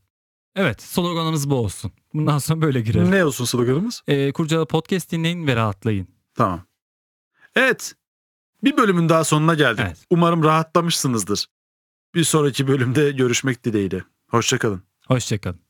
Evet 0.57 0.83
sloganımız 0.83 1.51
bu 1.51 1.55
olsun. 1.55 1.93
Bundan 2.15 2.39
sonra 2.39 2.61
böyle 2.63 2.81
girelim. 2.81 3.11
Ne 3.11 3.25
olsun 3.25 3.45
sloganımız? 3.45 4.03
Ee, 4.09 4.33
Kurcala 4.33 4.65
Podcast 4.65 5.13
dinleyin 5.13 5.47
ve 5.47 5.57
rahatlayın. 5.57 6.09
Tamam. 6.35 6.63
Evet. 7.57 7.95
Bir 8.65 8.77
bölümün 8.77 9.09
daha 9.09 9.25
sonuna 9.25 9.55
geldik. 9.55 9.85
Evet. 9.87 10.07
Umarım 10.11 10.45
rahatlamışsınızdır. 10.45 11.47
Bir 12.15 12.25
sonraki 12.25 12.69
bölümde 12.69 13.13
görüşmek 13.13 13.65
dileğiyle. 13.65 14.05
Hoşçakalın. 14.29 14.83
Hoşçakalın. 15.07 15.64